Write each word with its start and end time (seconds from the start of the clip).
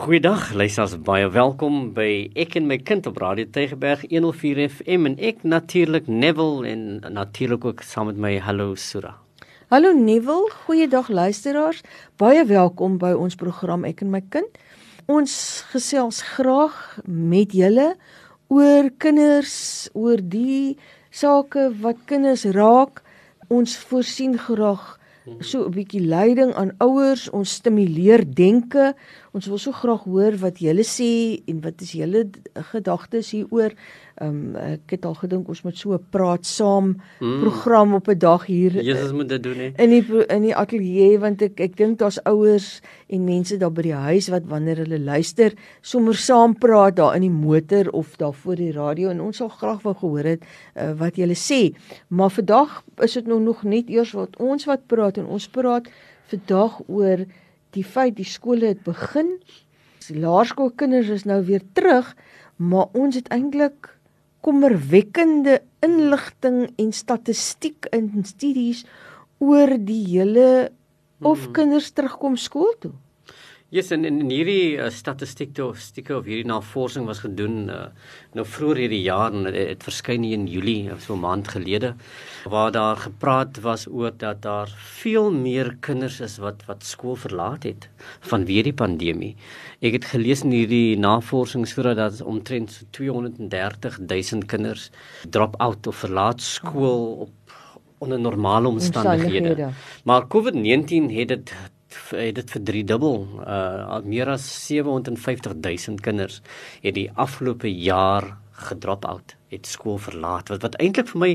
Goeiedag, 0.00 0.54
luisters, 0.56 0.94
baie 1.04 1.26
welkom 1.28 1.90
by 1.92 2.30
Ek 2.40 2.54
en 2.56 2.64
my 2.70 2.78
kind 2.80 3.04
op 3.10 3.18
Radio 3.20 3.44
Tygerberg 3.52 4.06
104 4.08 4.60
FM 4.70 5.04
en 5.10 5.16
ek 5.20 5.42
natuurlik 5.44 6.06
Neville 6.08 6.64
en 6.70 6.84
natuurlik 7.12 7.66
ook 7.68 7.82
saam 7.84 8.08
met 8.08 8.16
my 8.16 8.30
Hallo 8.40 8.70
Sura. 8.80 9.10
Hallo 9.68 9.90
Neville, 9.92 10.48
goeiedag 10.62 11.10
luisteraars. 11.12 11.82
Baie 12.16 12.46
welkom 12.48 12.96
by 13.02 13.10
ons 13.12 13.36
program 13.36 13.84
Ek 13.84 14.00
en 14.00 14.08
my 14.14 14.22
kind. 14.32 14.48
Ons 15.04 15.34
gesels 15.74 16.22
graag 16.30 16.80
met 17.04 17.52
julle 17.52 17.90
oor 18.48 18.88
kinders, 19.04 19.90
oor 19.92 20.24
die 20.24 20.78
sake 21.12 21.74
wat 21.84 22.00
kinders 22.08 22.46
raak. 22.56 23.04
Ons 23.52 23.76
voorsien 23.76 24.40
graag 24.48 24.96
so 25.40 25.64
'n 25.66 25.74
bietjie 25.74 26.00
leiding 26.06 26.52
aan 26.54 26.72
ouers, 26.78 27.28
ons 27.30 27.54
stimuleer 27.60 28.24
denke. 28.24 28.94
Ons 29.32 29.46
wil 29.46 29.58
so 29.58 29.72
graag 29.72 30.04
hoor 30.04 30.36
wat 30.40 30.58
julle 30.58 30.84
sê 30.84 31.42
en 31.46 31.60
wat 31.60 31.80
is 31.80 31.92
julle 31.92 32.30
gedagtes 32.72 33.30
hieroor. 33.30 33.72
Ehm 34.20 34.28
um, 34.28 34.56
ek 34.60 34.92
het 34.92 35.06
al 35.08 35.14
gedink 35.16 35.46
ons 35.48 35.62
moet 35.64 35.78
so 35.80 35.94
'n 35.96 36.04
praat 36.12 36.44
saam 36.46 37.00
mm. 37.20 37.40
program 37.40 37.94
op 37.94 38.08
'n 38.08 38.18
dag 38.18 38.46
hier. 38.46 38.72
Jesus 38.84 39.12
moet 39.12 39.28
dit 39.28 39.42
doen 39.42 39.58
hè. 39.58 39.70
In 39.76 39.90
die 39.90 40.26
in 40.26 40.42
die 40.42 40.56
ateljee 40.56 41.18
want 41.18 41.42
ek 41.42 41.60
ek 41.60 41.76
dink 41.76 41.98
daar's 41.98 42.18
ouers 42.24 42.82
en 43.08 43.24
mense 43.24 43.56
daar 43.56 43.72
by 43.72 43.82
die 43.82 43.96
huis 43.96 44.28
wat 44.28 44.42
wanneer 44.44 44.76
hulle 44.76 44.98
luister 45.00 45.54
sommer 45.80 46.14
saam 46.14 46.52
praat 46.54 46.96
daar 46.96 47.14
in 47.14 47.22
die 47.22 47.30
motor 47.30 47.88
of 47.90 48.16
daar 48.16 48.32
voor 48.32 48.56
die 48.56 48.72
radio 48.72 49.08
en 49.08 49.20
ons 49.20 49.36
sal 49.36 49.48
graag 49.48 49.82
wou 49.82 49.94
gehoor 49.94 50.24
het 50.24 50.44
uh, 50.76 50.92
wat 50.92 51.16
julle 51.16 51.36
sê. 51.36 51.72
Maar 52.08 52.30
vandag 52.30 52.84
is 53.00 53.12
dit 53.12 53.26
nou 53.26 53.40
nog 53.40 53.62
net 53.62 53.88
eers 53.88 54.12
wat 54.12 54.36
ons 54.36 54.64
wat 54.64 54.86
praat 54.86 55.16
en 55.16 55.26
ons 55.26 55.48
praat 55.48 55.88
vandag 56.28 56.80
oor 56.88 57.24
die 57.70 57.84
feit 57.84 58.16
die 58.16 58.28
skole 58.28 58.66
het 58.66 58.84
begin. 58.84 59.38
Die 60.08 60.20
laerskoolkinders 60.20 61.08
is 61.08 61.24
nou 61.24 61.44
weer 61.44 61.62
terug, 61.72 62.16
maar 62.56 62.86
ons 62.92 63.14
het 63.14 63.28
eintlik 63.28 63.96
kommerwekkende 64.44 65.60
inligting 65.84 66.70
en 66.80 66.92
statistiek 66.96 67.88
in 67.96 68.24
studies 68.24 68.84
oor 69.40 69.76
die 69.76 70.02
hele 70.06 70.70
of 71.20 71.44
hmm. 71.44 71.52
kinders 71.56 71.90
terugkom 71.92 72.36
skool 72.40 72.72
toe. 72.80 72.92
Yes, 73.70 73.92
en 73.94 74.02
in 74.02 74.24
hierdie 74.26 74.80
uh, 74.82 74.88
statistiek 74.90 75.54
of 75.62 75.78
stieke 75.78 76.16
of 76.16 76.24
hierdie 76.26 76.48
navorsing 76.50 77.04
was 77.06 77.20
gedoen 77.22 77.68
uh, 77.70 77.84
nou 78.34 78.42
vroeër 78.42 78.80
hierdie 78.82 79.04
jaar 79.04 79.30
en 79.30 79.46
dit 79.46 79.58
het 79.60 79.86
verskyn 79.86 80.26
in 80.26 80.48
Julie 80.50 80.90
so 80.98 81.14
'n 81.14 81.22
maand 81.22 81.52
gelede 81.54 81.92
waar 82.50 82.74
daar 82.74 82.98
gepraat 82.98 83.62
was 83.62 83.86
oor 83.86 84.10
dat 84.10 84.42
daar 84.42 84.74
veel 84.98 85.30
meer 85.30 85.76
kinders 85.86 86.18
is 86.20 86.40
wat 86.42 86.66
wat 86.66 86.82
skool 86.82 87.14
verlaat 87.14 87.62
het 87.62 87.88
vanweë 88.32 88.66
die 88.72 88.74
pandemie. 88.74 89.36
Ek 89.78 90.00
het 90.00 90.10
gelees 90.16 90.42
in 90.42 90.50
hierdie 90.50 90.98
navorsing 90.98 91.62
sodat 91.62 91.96
dat 91.96 92.26
omtrent 92.26 92.72
so 92.72 92.84
230 92.90 94.02
000 94.02 94.50
kinders 94.50 94.90
drop 95.30 95.54
out 95.62 95.86
of 95.86 95.94
verlaat 95.94 96.42
skool 96.42 97.30
op 97.30 97.58
onder 97.98 98.18
normale 98.18 98.68
omstandighede. 98.68 99.70
Maar 100.04 100.26
COVID-19 100.26 101.14
het 101.14 101.28
dit 101.28 101.54
het 102.10 102.34
dit 102.34 102.50
vir 102.50 102.62
drie 102.62 102.84
dubbel 102.84 103.26
uh 103.46 104.00
meer 104.04 104.28
as 104.28 104.46
750 104.66 105.58
000 105.60 106.00
kinders 106.02 106.40
het 106.82 106.94
die 106.94 107.10
afgelope 107.14 107.70
jaar 107.70 108.36
gedrop 108.60 109.04
out 109.04 109.36
het 109.50 109.66
skool 109.66 109.98
verlaat. 109.98 110.50
Wat 110.52 110.62
wat 110.62 110.76
eintlik 110.82 111.08
vir 111.10 111.20
my 111.20 111.30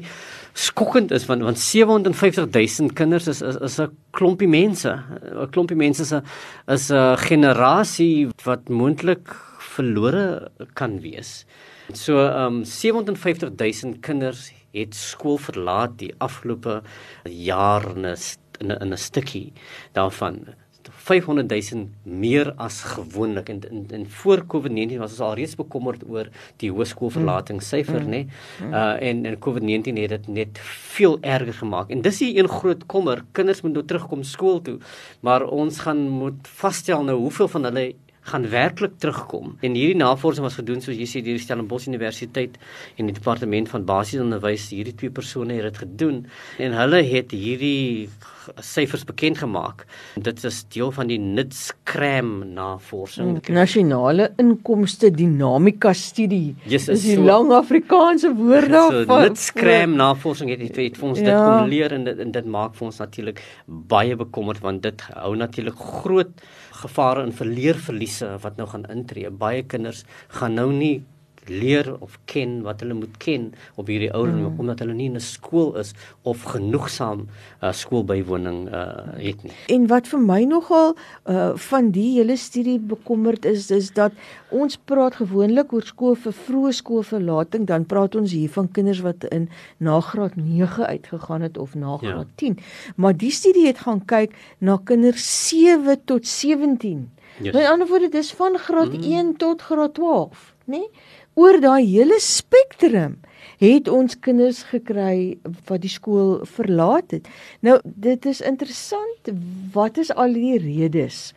skokkend 0.54 1.12
is 1.16 1.26
want 1.30 1.44
want 1.44 1.60
750 1.60 2.48
000 2.54 2.94
kinders 2.96 3.28
is 3.28 3.42
is, 3.42 3.58
is 3.68 3.80
'n 3.80 3.92
klompie 4.12 4.48
mense. 4.48 4.90
'n 4.90 5.50
klompie 5.52 5.78
mense 5.78 6.02
is 6.02 6.14
'n 6.14 6.24
is 6.68 6.92
'n 6.92 7.18
generasie 7.18 8.30
wat 8.44 8.70
moontlik 8.70 9.36
verlore 9.60 10.52
kan 10.74 11.02
wees. 11.02 11.46
So 11.94 12.20
um 12.20 12.64
750 12.64 13.50
000 13.58 14.00
kinders 14.02 14.52
het 14.72 14.96
skool 14.96 15.38
verlaat 15.38 15.98
die 16.00 16.14
afgelope 16.18 16.82
jaar 17.24 17.86
en 17.96 18.16
in 18.60 18.72
'n 18.72 18.82
in 18.82 18.94
'n 18.94 18.98
stukkie 18.98 19.54
daarvan. 19.94 20.56
500 20.92 21.50
000 21.72 21.90
meer 22.04 22.54
as 22.56 22.82
gewoonlik. 22.82 23.50
En 23.50 23.60
in, 23.70 23.86
in 23.90 24.10
voor 24.10 24.46
COVID-19 24.46 24.98
was 24.98 25.12
ons 25.12 25.20
al 25.20 25.34
reeds 25.34 25.56
bekommerd 25.56 26.04
oor 26.10 26.30
die 26.62 26.72
hoërskoolverlatingssyfer 26.72 28.02
mm. 28.02 28.10
nê 28.10 28.22
mm. 28.26 28.74
uh, 28.74 29.02
en 29.10 29.26
en 29.26 29.38
COVID-19 29.40 30.02
het 30.02 30.10
dit 30.10 30.28
net 30.28 30.60
veel 30.62 31.18
erger 31.22 31.54
gemaak. 31.54 31.90
En 31.90 32.02
dis 32.02 32.20
hier 32.20 32.44
een 32.44 32.50
groot 32.50 32.86
kommer. 32.86 33.24
Kinders 33.32 33.62
moet 33.62 33.74
nou 33.74 33.86
terugkom 33.86 34.24
skool 34.24 34.62
toe. 34.62 34.78
Maar 35.20 35.48
ons 35.48 35.80
gaan 35.80 36.08
moet 36.10 36.48
vasstel 36.48 37.04
nou 37.04 37.18
hoeveel 37.20 37.48
van 37.48 37.64
hulle 37.64 37.94
gaan 38.26 38.48
werklik 38.50 38.98
terugkom. 39.02 39.56
En 39.62 39.78
hierdie 39.78 39.98
navorsing 40.00 40.46
was 40.46 40.58
gedoen 40.60 40.82
soos 40.82 40.98
jy 40.98 41.08
sê 41.10 41.22
deur 41.22 41.38
die 41.38 41.44
Stellenbosch 41.44 41.90
Universiteit 41.92 42.58
en 42.98 43.10
die 43.10 43.18
departement 43.18 43.70
van 43.70 43.86
basiese 43.86 44.24
onderwys. 44.26 44.72
Hierdie 44.74 44.96
twee 44.98 45.14
persone 45.14 45.60
het 45.60 45.70
dit 45.70 45.84
gedoen 45.86 46.24
en 46.62 46.80
hulle 46.80 47.04
het 47.06 47.36
hierdie 47.36 48.10
syfers 48.62 49.06
bekend 49.06 49.40
gemaak. 49.42 49.86
Dit 50.22 50.44
is 50.46 50.64
deel 50.74 50.92
van 50.94 51.10
die 51.10 51.18
Nitskram 51.22 52.32
navorsing. 52.54 53.40
Hmm, 53.40 53.56
nasionale 53.56 54.32
inkomste 54.42 55.10
dinamika 55.14 55.94
studie. 55.98 56.56
Yes, 56.70 56.88
die 56.92 57.16
so, 57.16 57.26
lang 57.26 57.52
Afrikaanse 57.56 58.34
woord 58.38 58.70
daarvan. 58.74 59.06
So, 59.06 59.22
Nitskram 59.30 59.96
navorsing 60.02 60.54
het, 60.54 60.66
het, 60.66 60.82
het 60.82 61.00
vir 61.02 61.10
ons 61.10 61.22
ja. 61.22 61.30
dit 61.30 61.40
kom 61.40 61.72
leer 61.72 61.98
en 61.98 62.06
dit, 62.10 62.22
en 62.26 62.36
dit 62.38 62.52
maak 62.58 62.78
vir 62.78 62.90
ons 62.90 63.02
natuurlik 63.02 63.42
baie 63.66 64.18
bekommerd 64.20 64.62
want 64.66 64.86
dit 64.86 65.08
hou 65.14 65.34
natuurlik 65.40 65.82
groot 66.02 66.46
gevare 66.86 67.26
en 67.26 67.34
verleerverliese 67.36 68.36
wat 68.44 68.58
nou 68.62 68.70
gaan 68.72 68.88
intree. 68.94 69.30
Baie 69.30 69.66
kinders 69.66 70.06
gaan 70.40 70.58
nou 70.58 70.72
nie 70.74 71.04
leer 71.50 71.96
of 72.00 72.18
ken 72.26 72.62
wat 72.66 72.80
hulle 72.80 72.94
moet 72.94 73.18
ken 73.18 73.54
op 73.76 73.88
hierdie 73.88 74.12
ouderdom 74.14 74.54
mm. 74.54 74.60
omdat 74.60 74.80
hulle 74.80 74.94
nie 74.94 75.10
in 75.10 75.16
'n 75.16 75.24
skool 75.24 75.76
is 75.82 75.94
of 76.22 76.44
genoegsaam 76.44 77.28
uh, 77.62 77.72
skoolbywoning 77.72 78.70
uh, 78.70 79.14
het 79.18 79.44
nie. 79.44 79.52
En 79.68 79.88
wat 79.88 80.08
vir 80.08 80.20
my 80.20 80.44
nogal 80.44 80.96
uh, 81.26 81.52
van 81.56 81.92
die 81.92 82.12
hele 82.20 82.38
studie 82.38 82.80
bekommerd 82.80 83.46
is 83.46 83.72
is 83.72 83.92
dat 83.94 84.12
ons 84.50 84.78
praat 84.78 85.16
gewoonlik 85.16 85.74
oor 85.74 85.84
skool 85.84 86.16
vir 86.16 86.34
vroeë 86.34 86.72
skoolverlating 86.72 87.66
dan 87.68 87.86
praat 87.86 88.16
ons 88.16 88.32
hier 88.32 88.50
van 88.50 88.72
kinders 88.72 89.02
wat 89.06 89.24
in 89.24 89.50
nagraad 89.78 90.36
9 90.36 90.88
uitgegaan 90.88 91.42
het 91.42 91.58
of 91.58 91.76
nagraad 91.76 92.28
ja. 92.28 92.36
10. 92.36 92.58
Maar 92.96 93.18
die 93.18 93.32
studie 93.32 93.68
het 93.68 93.80
gaan 93.80 94.06
kyk 94.06 94.36
na 94.58 94.78
kinders 94.84 95.50
7 95.50 96.02
tot 96.06 96.28
17. 96.28 97.10
Yes. 97.42 97.54
Met 97.54 97.66
ander 97.66 97.88
woorde 97.88 98.10
dis 98.10 98.32
van 98.32 98.58
graad 98.58 98.94
mm. 98.94 99.04
1 99.04 99.36
tot 99.36 99.62
graad 99.62 99.94
12, 99.94 100.54
né? 100.66 100.78
Nee? 100.78 100.90
Oor 101.36 101.60
daai 101.62 101.86
hele 101.86 102.20
spektrum 102.24 103.20
het 103.62 103.88
ons 103.92 104.18
kinders 104.20 104.64
gekry 104.72 105.38
wat 105.70 105.84
die 105.84 105.92
skool 105.92 106.42
verlaat 106.58 107.16
het. 107.16 107.28
Nou 107.64 107.80
dit 107.84 108.26
is 108.26 108.42
interessant 108.44 109.32
wat 109.76 110.00
is 110.02 110.12
al 110.12 110.36
die 110.36 110.58
redes 110.60 111.34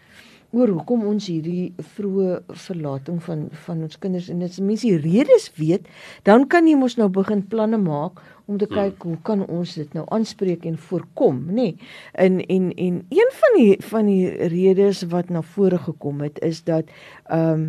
oor 0.57 0.71
hoekom 0.73 1.03
ons 1.11 1.27
hierdie 1.29 1.75
vroeë 1.97 2.39
verlating 2.57 3.19
van 3.25 3.43
van 3.67 3.83
ons 3.85 3.99
kinders 4.01 4.31
en 4.33 4.45
as 4.47 4.57
mense 4.65 4.89
die 4.89 5.01
redes 5.03 5.51
weet, 5.59 5.89
dan 6.25 6.47
kan 6.49 6.69
jy 6.69 6.77
mos 6.81 6.97
nou 6.97 7.11
begin 7.13 7.43
planne 7.53 7.81
maak 7.83 8.23
om 8.49 8.57
te 8.57 8.69
kyk 8.71 8.97
hmm. 8.97 9.11
hoe 9.11 9.19
kan 9.29 9.45
ons 9.45 9.75
dit 9.77 9.93
nou 9.97 10.07
aanspreek 10.15 10.65
en 10.69 10.79
voorkom, 10.89 11.43
nê? 11.51 11.75
Nee. 11.75 11.91
En 12.17 12.41
en 12.41 12.71
en 12.73 13.03
een 13.13 13.35
van 13.43 13.59
die 13.59 13.77
van 13.91 14.09
die 14.09 14.49
redes 14.55 15.05
wat 15.13 15.29
na 15.29 15.45
vore 15.45 15.83
gekom 15.85 16.25
het 16.25 16.41
is 16.41 16.65
dat 16.65 16.89
ehm 17.29 17.69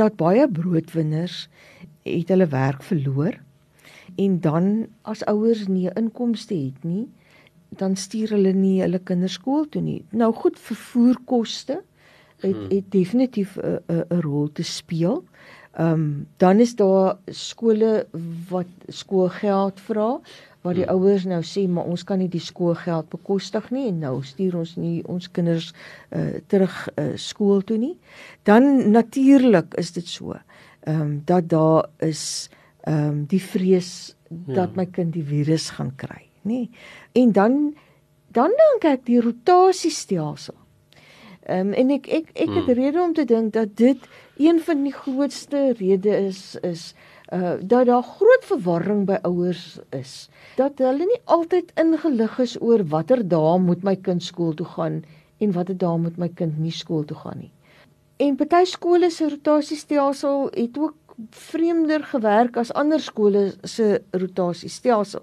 dat 0.00 0.16
baie 0.20 0.48
broodwinners 0.48 1.44
het 2.08 2.32
hulle 2.32 2.48
werk 2.48 2.82
verloor 2.86 3.36
en 4.16 4.40
dan 4.40 4.70
as 5.08 5.24
ouers 5.30 5.66
nie 5.68 5.90
inkomste 5.96 6.56
het 6.56 6.84
nie, 6.84 7.06
dan 7.78 7.96
stuur 7.96 8.34
hulle 8.34 8.52
nie 8.56 8.80
hulle 8.80 8.98
kinders 8.98 9.38
skool 9.38 9.68
toe 9.70 9.82
nie. 9.84 10.00
Nou 10.10 10.32
goed, 10.34 10.58
vervoerkoste 10.58 11.80
het 12.40 12.56
hmm. 12.56 12.70
het 12.72 12.90
definitief 12.90 13.56
'n 13.56 13.80
'n 13.88 14.20
rol 14.20 14.48
te 14.52 14.62
speel. 14.62 15.24
Ehm 15.72 15.92
um, 15.92 16.26
dan 16.36 16.60
is 16.60 16.74
daar 16.74 17.16
skole 17.26 18.06
wat 18.48 18.72
skoolgeld 18.88 19.80
vra 19.80 20.20
waar 20.60 20.76
die 20.76 20.84
hmm. 20.84 20.92
ouers 20.98 21.24
nou 21.24 21.40
sê 21.46 21.64
maar 21.68 21.88
ons 21.88 22.04
kan 22.04 22.20
nie 22.20 22.28
die 22.28 22.42
skoolgeld 22.42 23.08
bekostig 23.12 23.70
nie 23.72 23.86
en 23.88 24.00
nou 24.04 24.14
stuur 24.26 24.58
ons 24.60 24.76
nie 24.76 25.00
ons 25.08 25.30
kinders 25.32 25.70
uh, 25.72 26.40
terug 26.52 26.76
uh, 26.94 27.12
skool 27.16 27.64
toe 27.64 27.78
nie. 27.80 27.94
Dan 28.48 28.90
natuurlik 28.92 29.74
is 29.80 29.92
dit 29.96 30.08
so. 30.08 30.36
Ehm 30.80 31.00
um, 31.00 31.12
dat 31.24 31.48
daar 31.48 31.88
is 31.98 32.50
ehm 32.84 33.08
um, 33.08 33.24
die 33.28 33.42
vrees 33.42 34.16
dat 34.28 34.68
ja. 34.70 34.76
my 34.76 34.86
kind 34.86 35.12
die 35.12 35.24
virus 35.26 35.70
gaan 35.76 35.92
kry, 35.96 36.28
nê. 36.42 36.68
En 37.12 37.32
dan 37.32 37.74
dan 38.32 38.52
dink 38.56 38.84
ek 38.92 39.06
die 39.06 39.20
rotasiestelsel. 39.20 40.56
Ehm 41.48 41.72
um, 41.72 41.72
en 41.72 41.90
ek 41.96 42.06
ek 42.06 42.32
ek 42.34 42.48
het 42.48 42.66
hmm. 42.68 42.74
rede 42.78 43.00
om 43.02 43.14
te 43.14 43.24
dink 43.24 43.52
dat 43.52 43.76
dit 43.76 44.08
een 44.38 44.60
van 44.60 44.84
die 44.84 44.92
grootste 44.92 45.72
redes 45.78 46.56
is 46.60 46.60
is 46.62 46.94
uh 47.32 47.56
dat 47.62 47.86
daar 47.86 48.02
groot 48.02 48.44
verwarring 48.44 49.04
by 49.06 49.18
ouers 49.22 49.78
is 49.94 50.28
dat 50.56 50.78
hulle 50.82 51.06
nie 51.06 51.20
altyd 51.24 51.70
ingelig 51.78 52.38
is 52.38 52.56
oor 52.60 52.82
watter 52.94 53.22
dae 53.34 53.58
moet 53.58 53.82
my 53.86 53.96
kind 53.96 54.22
skool 54.22 54.54
toe 54.54 54.66
gaan 54.66 55.02
en 55.38 55.52
watter 55.52 55.78
dae 55.78 55.98
moet 55.98 56.18
my 56.18 56.28
kind 56.28 56.58
nie 56.58 56.74
skool 56.74 57.04
toe 57.04 57.16
gaan 57.16 57.38
nie. 57.38 57.52
en 58.16 58.36
party 58.36 58.64
skole 58.64 59.10
se 59.10 59.28
rotasiestelsel 59.28 60.50
het 60.54 60.78
ook 60.78 61.09
vreemder 61.30 62.04
gewerk 62.04 62.56
as 62.56 62.72
ander 62.72 63.00
skole 63.00 63.52
se 63.64 64.00
rotasiestelsel. 64.10 65.22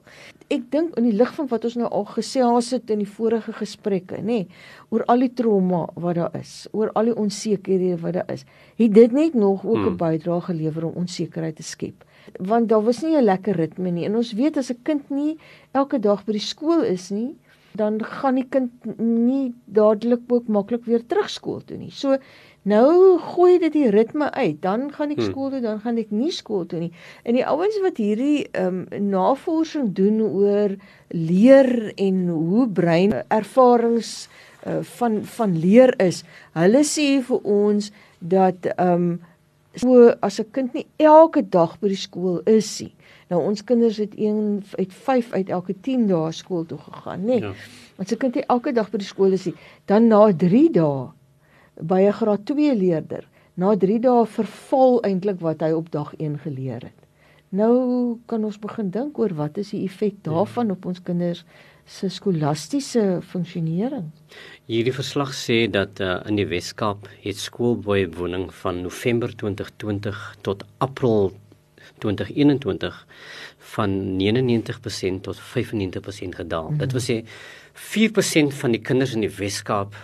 Ek 0.54 0.68
dink 0.72 0.96
in 1.00 1.08
die 1.10 1.16
lig 1.18 1.32
van 1.36 1.50
wat 1.52 1.66
ons 1.68 1.76
nou 1.80 1.90
al 1.92 2.06
gesels 2.12 2.72
het 2.76 2.92
in 2.94 3.02
die 3.04 3.10
vorige 3.10 3.54
gesprekke, 3.58 4.22
nê, 4.22 4.24
nee, 4.24 4.48
oor 4.90 5.04
al 5.12 5.26
die 5.26 5.34
trauma 5.34 5.86
wat 5.96 6.16
daar 6.20 6.38
is, 6.40 6.68
oor 6.72 6.92
al 6.96 7.12
die 7.12 7.18
onsekerhede 7.18 7.98
wat 8.04 8.16
daar 8.20 8.32
is, 8.32 8.46
het 8.80 8.94
dit 8.96 9.12
net 9.12 9.34
nog 9.34 9.66
ook 9.66 9.78
'n 9.78 9.84
hmm. 9.92 9.98
bydrae 9.98 10.42
gelewer 10.42 10.86
om 10.86 11.02
onsekerheid 11.04 11.56
te 11.56 11.64
skep. 11.64 12.06
Want 12.40 12.70
daar 12.70 12.84
was 12.84 13.02
nie 13.02 13.18
'n 13.18 13.24
lekker 13.24 13.56
ritme 13.56 13.92
nie 13.92 14.06
en 14.06 14.16
ons 14.16 14.34
weet 14.34 14.58
as 14.58 14.72
'n 14.72 14.80
kind 14.84 15.10
nie 15.10 15.38
elke 15.72 16.00
dag 16.00 16.26
by 16.26 16.32
die 16.32 16.48
skool 16.54 16.84
is 16.84 17.10
nie, 17.10 17.36
dan 17.78 18.00
gaan 18.04 18.36
die 18.40 18.48
kind 18.50 18.72
nie 19.00 19.54
dadelik 19.66 20.26
ook 20.28 20.48
maklik 20.48 20.86
weer 20.86 21.04
terug 21.06 21.30
skool 21.30 21.62
toe 21.66 21.78
nie. 21.78 21.92
So 21.92 22.18
Nou 22.68 23.16
gooi 23.24 23.60
dit 23.62 23.72
die 23.72 23.90
ritme 23.94 24.28
uit. 24.32 24.58
Dan 24.62 24.90
gaan 24.92 25.14
ek 25.14 25.22
hmm. 25.22 25.30
skool 25.30 25.54
toe, 25.54 25.62
dan 25.64 25.80
gaan 25.84 26.00
ek 26.02 26.12
nie 26.12 26.34
skool 26.36 26.66
toe 26.68 26.82
nie. 26.82 26.92
En 27.24 27.38
die 27.38 27.46
ouens 27.48 27.78
wat 27.86 28.02
hierdie 28.02 28.48
ehm 28.52 28.84
um, 28.92 29.08
navorsing 29.14 29.94
doen 29.96 30.20
oor 30.26 30.76
leer 31.16 31.70
en 31.96 32.28
hoe 32.28 32.68
brein 32.68 33.16
ervarings 33.32 34.28
uh, 34.68 34.82
van 34.98 35.22
van 35.38 35.56
leer 35.56 35.96
is, 36.04 36.24
hulle 36.60 36.84
sê 36.84 37.08
vir 37.30 37.48
ons 37.48 37.92
dat 38.20 38.68
ehm 38.76 39.08
um, 39.08 39.10
so 39.78 40.12
as 40.26 40.40
'n 40.42 40.52
kind 40.52 40.74
nie 40.74 40.88
elke 40.98 41.42
dag 41.50 41.80
by 41.80 41.88
die 41.88 42.04
skool 42.04 42.42
is 42.46 42.80
nie. 42.82 42.94
Nou 43.30 43.44
ons 43.44 43.64
kinders 43.64 43.98
het 43.98 44.14
een 44.16 44.64
uit 44.76 44.94
5 44.94 45.32
uit 45.32 45.50
elke 45.50 45.76
10 45.82 46.08
dae 46.08 46.32
skool 46.32 46.66
toe 46.66 46.78
gegaan, 46.78 47.22
nê. 47.22 47.40
Nee. 47.40 47.40
Ja. 47.40 47.54
As 47.98 48.12
'n 48.12 48.18
kind 48.18 48.36
nie 48.36 48.46
elke 48.48 48.74
dag 48.74 48.92
by 48.92 48.98
die 48.98 49.08
skool 49.08 49.32
is 49.32 49.46
nie, 49.46 49.56
dan 49.86 50.08
na 50.08 50.32
3 50.32 50.70
dae 50.72 51.17
by 51.82 52.02
'n 52.08 52.14
graad 52.14 52.46
2 52.46 52.76
leerder 52.76 53.28
na 53.56 53.76
3 53.76 54.00
dae 54.00 54.26
verval 54.26 55.02
eintlik 55.02 55.40
wat 55.42 55.62
hy 55.62 55.72
op 55.72 55.92
dag 55.92 56.14
1 56.18 56.40
geleer 56.46 56.82
het. 56.82 57.00
Nou 57.50 58.20
kan 58.26 58.44
ons 58.44 58.60
begin 58.60 58.90
dink 58.92 59.18
oor 59.20 59.34
wat 59.34 59.58
is 59.58 59.72
die 59.72 59.86
effek 59.86 60.14
ja. 60.24 60.32
daarvan 60.32 60.72
op 60.72 60.86
ons 60.86 61.02
kinders 61.02 61.46
se 61.88 62.10
skolastiese 62.12 63.22
funksionering. 63.24 64.10
Hierdie 64.68 64.94
verslag 64.94 65.32
sê 65.34 65.70
dat 65.72 66.02
uh, 66.04 66.20
in 66.28 66.36
die 66.36 66.48
Wes-Kaap 66.50 67.08
het 67.24 67.40
skoolboeiewoning 67.40 68.50
van 68.62 68.82
November 68.84 69.32
2020 69.32 70.36
tot 70.44 70.66
April 70.84 71.32
2021 72.04 73.00
van 73.74 73.96
99% 74.20 75.24
tot 75.24 75.40
95% 75.40 76.36
gedaal. 76.42 76.70
Mm. 76.70 76.78
Dit 76.84 76.92
wil 76.92 77.06
sê 77.08 77.18
4% 77.74 78.60
van 78.60 78.76
die 78.76 78.84
kinders 78.84 79.16
in 79.16 79.24
die 79.24 79.32
Wes-Kaap 79.32 79.96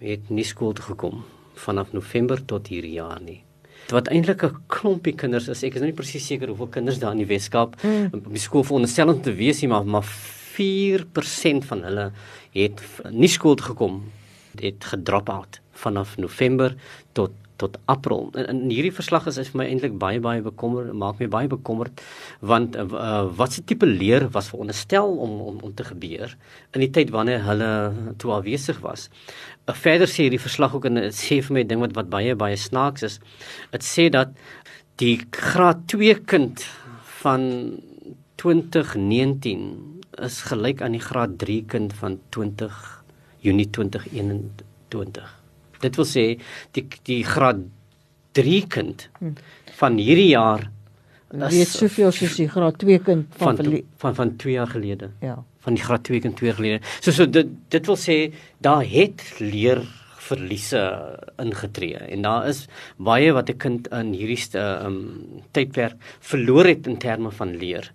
het 0.00 0.30
nie 0.30 0.44
skool 0.44 0.72
toe 0.76 0.84
gekom 0.94 1.22
vanaf 1.60 1.92
November 1.92 2.40
tot 2.48 2.68
hierdie 2.72 2.96
jaar 2.96 3.20
nie. 3.20 3.42
Wat 3.90 4.08
eintlik 4.08 4.44
'n 4.44 4.56
klompie 4.68 5.14
kinders 5.14 5.48
is, 5.48 5.62
ek 5.62 5.74
is 5.74 5.80
nou 5.80 5.90
nie 5.90 5.96
presies 5.96 6.26
seker 6.26 6.48
hoeveel 6.48 6.68
kinders 6.68 6.98
daar 6.98 7.12
in 7.12 7.24
die 7.24 7.26
Weskaap 7.26 7.76
mm. 7.82 8.10
op 8.12 8.32
die 8.32 8.38
skool 8.38 8.64
veronderstel 8.64 9.08
om 9.08 9.22
te 9.22 9.32
wees 9.32 9.60
nie, 9.60 9.68
maar 9.68 9.84
maar 9.84 10.04
4% 10.04 11.64
van 11.64 11.82
hulle 11.82 12.12
het 12.52 12.80
nie 13.10 13.28
skool 13.28 13.54
toe 13.54 13.66
gekom, 13.66 14.02
het 14.60 14.84
gedrop 14.84 15.28
out 15.28 15.60
vanaf 15.72 16.16
November 16.16 16.76
tot 17.12 17.30
tot 17.60 17.76
April. 17.92 18.28
En, 18.34 18.46
en 18.52 18.62
hierdie 18.70 18.94
verslag 18.94 19.28
is, 19.30 19.38
is 19.40 19.50
vir 19.52 19.62
my 19.62 19.66
eintlik 19.68 19.96
baie 20.00 20.20
baie 20.24 20.42
bekommer, 20.44 20.90
maak 20.96 21.20
my 21.20 21.28
baie 21.32 21.50
bekommerd 21.50 22.02
want 22.52 22.78
uh, 22.80 23.26
wat 23.36 23.56
se 23.56 23.64
tipe 23.68 23.88
leer 23.88 24.28
was 24.34 24.50
veronderstel 24.52 25.12
om 25.26 25.36
om 25.50 25.60
om 25.68 25.74
te 25.76 25.86
gebeur 25.88 26.34
in 26.76 26.84
die 26.84 26.90
tyd 26.96 27.12
wanneer 27.14 27.44
hulle 27.46 27.70
toe 28.22 28.34
alwesig 28.38 28.80
was. 28.84 29.08
Uh, 29.66 29.76
verder 29.76 30.10
sê 30.10 30.26
hierdie 30.26 30.42
verslag 30.42 30.76
ook 30.76 30.88
en 30.90 31.02
dit 31.02 31.16
sê 31.16 31.40
vir 31.44 31.60
my 31.60 31.66
ding 31.68 31.84
wat 31.84 31.96
wat 31.98 32.12
baie 32.12 32.36
baie 32.38 32.58
snaaks 32.58 33.06
is. 33.10 33.20
Dit 33.74 33.86
sê 33.86 34.08
dat 34.12 34.36
die 35.00 35.16
graad 35.32 35.86
2 35.92 36.20
kind 36.28 36.64
van 37.22 37.42
2019 38.40 39.68
is 40.20 40.40
gelyk 40.48 40.82
aan 40.84 40.96
die 40.96 41.04
graad 41.04 41.36
3 41.40 41.60
kind 41.68 41.92
van 42.00 42.18
20 42.36 42.80
Junie 43.40 43.70
2021. 43.72 45.39
Dit 45.80 45.96
wil 45.96 46.08
sê 46.08 46.26
die 46.76 46.86
die 47.08 47.22
graad 47.24 47.62
3 48.38 48.66
kind 48.68 49.08
van 49.80 49.96
hierdie 49.98 50.30
jaar 50.32 50.68
weet 51.30 51.70
soveel 51.70 52.10
soos 52.14 52.36
die 52.38 52.48
graad 52.50 52.78
2 52.82 52.98
kind 53.06 53.38
van 53.38 53.56
van 53.56 53.78
van, 54.02 54.14
van 54.14 54.36
2 54.36 54.52
jaar 54.52 54.66
gelede. 54.66 55.10
Ja. 55.20 55.38
Van 55.60 55.74
die 55.74 55.84
graad 55.84 56.04
2 56.04 56.20
kind 56.20 56.36
2 56.36 56.50
jaar 56.50 56.58
gelede. 56.58 56.84
So 57.00 57.10
so 57.10 57.26
dit 57.26 57.48
dit 57.68 57.86
wil 57.86 57.96
sê 57.96 58.18
daar 58.58 58.84
het 58.84 59.22
leer 59.38 59.82
verliese 60.30 60.80
ingetree 61.42 61.98
en 62.14 62.22
daar 62.22 62.46
is 62.48 62.66
baie 62.96 63.32
wat 63.34 63.50
'n 63.50 63.58
kind 63.58 63.88
in 64.00 64.12
hierdie 64.14 64.38
um 64.58 64.98
tydperk 65.52 65.96
verloor 66.20 66.66
het 66.66 66.86
in 66.86 66.98
terme 66.98 67.30
van 67.30 67.56
leer. 67.56 67.92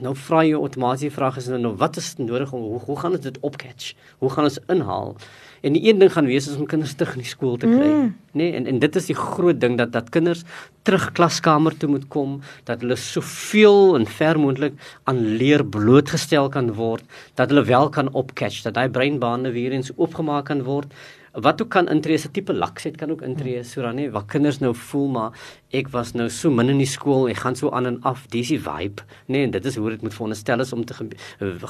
Nou 0.00 0.14
vra 0.14 0.44
jy 0.44 0.54
outomaties 0.54 1.08
die 1.08 1.16
vraag 1.18 1.36
is 1.36 1.48
nou 1.48 1.74
wat 1.76 1.96
is 1.96 2.16
nodig 2.16 2.52
om 2.52 2.62
hoe, 2.62 2.80
hoe 2.80 2.98
gaan 2.98 3.12
ons 3.12 3.20
dit 3.20 3.38
opcatch? 3.40 3.94
Hoe 4.18 4.30
gaan 4.30 4.44
ons 4.44 4.58
inhaal? 4.68 5.16
En 5.64 5.72
die 5.72 5.82
een 5.88 5.98
ding 6.02 6.12
gaan 6.12 6.28
wees 6.28 6.48
is 6.50 6.58
om 6.60 6.66
kinders 6.68 6.92
terug 6.92 7.14
in 7.16 7.22
die 7.24 7.30
skool 7.30 7.56
te 7.56 7.68
kry, 7.70 7.88
mm. 7.88 8.08
nê? 8.36 8.40
Nee, 8.40 8.52
en 8.58 8.66
en 8.68 8.78
dit 8.82 8.96
is 9.00 9.08
die 9.08 9.16
groot 9.16 9.60
ding 9.60 9.78
dat 9.80 9.94
dat 9.94 10.10
kinders 10.12 10.42
terug 10.84 11.06
klaskamer 11.16 11.76
toe 11.80 11.88
moet 11.88 12.04
kom, 12.12 12.36
dat 12.68 12.84
hulle 12.84 12.98
soveel 13.00 13.94
en 13.96 14.04
ver 14.18 14.40
moontlik 14.40 14.76
aan 15.08 15.22
leer 15.40 15.64
blootgestel 15.64 16.50
kan 16.52 16.68
word, 16.76 17.04
dat 17.40 17.48
hulle 17.52 17.64
wel 17.64 17.88
kan 17.94 18.12
opcatch, 18.12 18.60
dat 18.66 18.76
daai 18.76 18.90
breinbane 18.92 19.54
weer 19.56 19.72
eens 19.72 19.92
oopgemaak 19.96 20.50
kan 20.52 20.66
word 20.68 20.92
wat 21.34 21.62
ook 21.62 21.68
kan 21.74 21.88
intree 21.90 22.18
se 22.18 22.30
tipe 22.30 22.54
laksheid 22.54 22.96
kan 22.96 23.10
ook 23.10 23.22
intree 23.22 23.62
so 23.64 23.82
dan 23.82 23.98
nie 23.98 24.10
wat 24.14 24.28
kinders 24.30 24.60
nou 24.62 24.74
voel 24.74 25.08
maar 25.08 25.46
ek 25.74 25.90
was 25.90 26.12
nou 26.14 26.28
so 26.30 26.50
min 26.50 26.70
in 26.70 26.78
die 26.78 26.90
skool 26.90 27.28
ek 27.28 27.42
gaan 27.42 27.58
so 27.58 27.70
aan 27.74 27.86
en 27.90 27.98
af 28.02 28.26
dis 28.30 28.52
die 28.54 28.60
vibe 28.62 29.02
nee 29.26 29.42
en 29.46 29.50
dit 29.50 29.66
is 29.66 29.76
hoe 29.76 29.90
dit 29.90 30.02
moet 30.02 30.14
veronderstel 30.14 30.60
is 30.60 30.72
om 30.72 30.84
te 30.84 30.94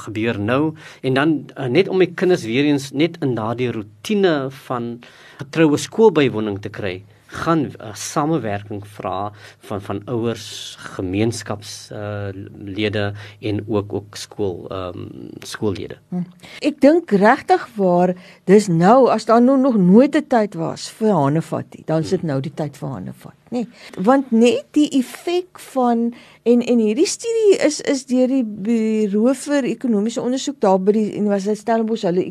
gebeur 0.05 0.39
nou. 0.39 0.73
En 1.01 1.13
dan 1.13 1.33
uh, 1.57 1.65
net 1.65 1.89
om 1.89 1.97
my 1.97 2.07
kinders 2.07 2.45
weer 2.45 2.65
eens 2.65 2.91
net 2.91 3.17
in 3.23 3.35
daardie 3.35 3.71
rotine 3.71 4.51
van 4.67 4.99
getroue 5.39 5.77
skoolbywoning 5.77 6.61
te 6.61 6.69
kry 6.69 6.95
gaan 7.43 7.59
'n 7.59 7.71
uh, 7.81 7.93
samewerking 7.93 8.87
vra 8.87 9.31
van 9.67 9.81
van 9.81 10.01
ouers, 10.05 10.75
gemeenskapslede 10.79 13.13
uh, 13.13 13.49
en 13.49 13.63
ook 13.67 13.93
ook 13.93 14.15
skool 14.15 14.65
ehm 14.69 14.99
um, 14.99 15.29
skoollede. 15.39 15.97
Hm. 16.09 16.21
Ek 16.59 16.81
dink 16.81 17.11
regtig 17.11 17.69
waar 17.75 18.15
dis 18.43 18.67
nou 18.67 19.09
as 19.09 19.25
daar 19.25 19.41
nou 19.41 19.59
nog 19.59 19.77
nooit 19.77 20.15
'n 20.15 20.27
tyd 20.27 20.53
was 20.53 20.89
vir 20.89 21.11
Hanevat, 21.11 21.65
dan 21.85 22.01
is 22.01 22.09
dit 22.09 22.23
nou 22.23 22.41
die 22.41 22.53
tyd 22.53 22.77
vir 22.77 22.89
Hanevat 22.89 23.33
nê. 23.53 23.65
Want 23.97 24.31
net 24.31 24.65
die 24.77 24.87
effek 24.99 25.59
van 25.71 26.13
en 26.43 26.61
en 26.61 26.79
hierdie 26.79 27.07
studie 27.09 27.57
is 27.65 27.81
is 27.81 28.05
deur 28.09 28.27
die 28.31 28.43
Bureau 28.43 29.33
vir 29.45 29.69
Ekonomiese 29.69 30.21
Onderzoek 30.21 30.59
daar 30.65 30.79
by 30.79 30.95
die 30.97 31.07
Universiteit 31.17 31.61
Stellenbosch 31.61 32.05
hulle 32.07 32.27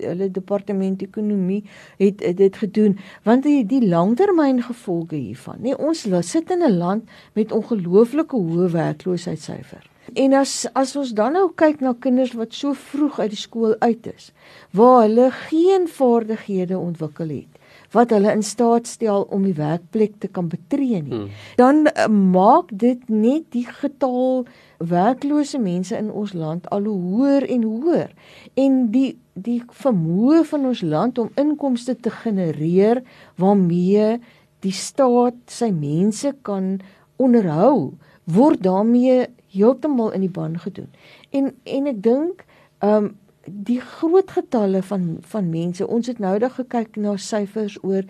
hulle 0.00 0.30
departement 0.30 1.02
ekonomie 1.02 1.62
het, 1.98 2.22
dit 2.36 2.60
gedoen 2.64 2.98
want 3.24 3.44
die 3.44 3.62
die 3.68 3.82
langtermyn 3.86 4.62
gevolge 4.62 5.16
hiervan 5.16 5.60
nê 5.64 5.76
ons 5.76 6.06
sit 6.28 6.50
in 6.50 6.62
'n 6.62 6.78
land 6.78 7.10
met 7.34 7.52
ongelooflike 7.52 8.36
hoë 8.36 8.70
werkloosheidssyfer 8.70 9.90
En 10.12 10.32
as 10.36 10.66
as 10.76 10.96
ons 11.00 11.12
dan 11.16 11.32
nou 11.32 11.46
kyk 11.56 11.80
na 11.80 11.94
kinders 12.06 12.34
wat 12.36 12.52
so 12.52 12.74
vroeg 12.76 13.20
uit 13.20 13.30
die 13.32 13.40
skool 13.40 13.74
uit 13.80 14.06
is 14.06 14.32
waar 14.70 15.06
hulle 15.06 15.30
geen 15.30 15.88
vaardighede 15.88 16.78
ontwikkel 16.78 17.28
het 17.28 17.63
wat 17.94 18.12
hulle 18.14 18.32
in 18.34 18.42
staat 18.42 18.88
stel 18.90 19.26
om 19.32 19.46
die 19.46 19.56
werkplek 19.56 20.18
te 20.22 20.28
kan 20.28 20.48
betree 20.52 21.02
nie. 21.02 21.14
Hmm. 21.14 21.28
Dan 21.56 21.86
uh, 21.86 22.06
maak 22.10 22.72
dit 22.72 23.02
net 23.08 23.50
die 23.54 23.66
getal 23.68 24.44
werklose 24.78 25.58
mense 25.62 25.96
in 25.96 26.10
ons 26.10 26.34
land 26.34 26.66
al 26.74 26.88
hoe 26.90 27.00
hoër 27.00 27.46
en 27.56 27.62
hoër. 27.62 28.10
En 28.54 28.80
die 28.94 29.14
die 29.34 29.60
vermoë 29.66 30.44
van 30.46 30.66
ons 30.68 30.80
land 30.86 31.18
om 31.18 31.32
inkomste 31.40 31.96
te 31.98 32.10
genereer 32.22 33.00
waarmee 33.42 34.20
die 34.62 34.74
staat 34.74 35.34
sy 35.50 35.72
mense 35.74 36.30
kan 36.46 36.76
onderhou, 37.18 37.96
word 38.30 38.62
daarmee 38.62 39.26
heeltemal 39.54 40.14
in 40.14 40.22
die 40.22 40.30
ban 40.30 40.54
gedoen. 40.58 40.88
En 41.34 41.52
en 41.64 41.90
ek 41.90 42.00
dink 42.02 42.46
ehm 42.78 43.10
um, 43.10 43.12
die 43.46 43.80
groot 43.80 44.30
getalle 44.30 44.82
van 44.82 45.18
van 45.20 45.50
mense 45.50 45.86
ons 45.86 46.06
het 46.06 46.18
nou 46.18 46.38
daag 46.38 46.56
gekyk 46.60 46.96
na 46.96 47.16
syfers 47.16 47.76
oor 47.82 48.04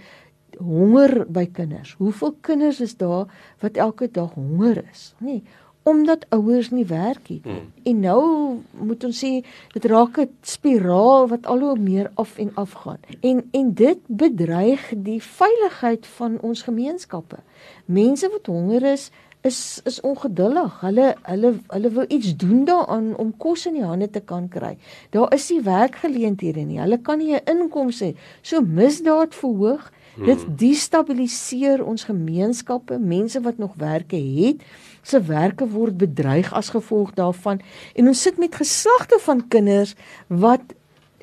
honger 0.58 1.24
by 1.26 1.46
kinders. 1.50 1.94
Hoeveel 1.98 2.36
kinders 2.46 2.80
is 2.80 2.96
daar 2.96 3.26
wat 3.62 3.76
elke 3.76 4.10
dag 4.10 4.34
honger 4.34 4.84
is 4.90 5.14
nê? 5.18 5.40
Omdat 5.84 6.24
ouers 6.32 6.70
nie 6.70 6.86
werk 6.88 7.28
nie. 7.28 7.40
Hmm. 7.44 7.72
en 7.82 8.00
nou 8.00 8.22
moet 8.80 9.04
ons 9.04 9.18
sê 9.24 9.44
dit 9.74 9.84
raak 9.84 10.18
'n 10.18 10.30
spiraal 10.40 11.28
wat 11.28 11.46
al 11.46 11.60
hoe 11.60 11.78
meer 11.78 12.10
af 12.14 12.38
en 12.38 12.54
af 12.54 12.72
gaan. 12.72 12.98
En 13.20 13.48
en 13.52 13.74
dit 13.74 13.98
bedreig 14.06 14.92
die 14.96 15.22
veiligheid 15.22 16.06
van 16.06 16.40
ons 16.40 16.62
gemeenskappe. 16.62 17.36
Mense 17.84 18.28
wat 18.30 18.46
honger 18.46 18.82
is 18.82 19.10
is 19.44 19.80
is 19.84 20.00
ongeduldig. 20.00 20.80
Hulle 20.80 21.14
hulle 21.22 21.54
hulle 21.66 21.90
wil 21.90 22.04
iets 22.08 22.36
doen 22.36 22.64
daaraan 22.64 23.16
om 23.16 23.36
kos 23.36 23.66
in 23.66 23.76
die 23.78 23.84
hande 23.84 24.10
te 24.10 24.20
kan 24.20 24.48
kry. 24.48 24.76
Daar 25.10 25.34
is 25.34 25.50
nie 25.50 25.60
werkgeleenthede 25.62 26.64
nie. 26.64 26.80
Hulle 26.80 26.98
kan 26.98 27.18
nie 27.18 27.34
'n 27.34 27.44
inkomste 27.44 28.04
hê. 28.04 28.16
So 28.42 28.60
misdaad 28.60 29.34
verhoog 29.34 29.90
Hmm. 30.14 30.24
Dit 30.24 30.44
destabiliseer 30.58 31.82
ons 31.84 32.04
gemeenskappe, 32.06 32.98
mense 32.98 33.40
wat 33.42 33.58
nog 33.58 33.74
werke 33.76 34.16
het, 34.16 34.62
se 35.02 35.18
werke 35.26 35.66
word 35.68 35.96
bedreig 35.98 36.52
as 36.54 36.70
gevolg 36.70 37.10
daarvan 37.18 37.60
en 37.94 38.08
ons 38.08 38.22
sit 38.22 38.38
met 38.38 38.54
geslagte 38.54 39.18
van 39.20 39.42
kinders 39.48 39.94
wat 40.28 40.74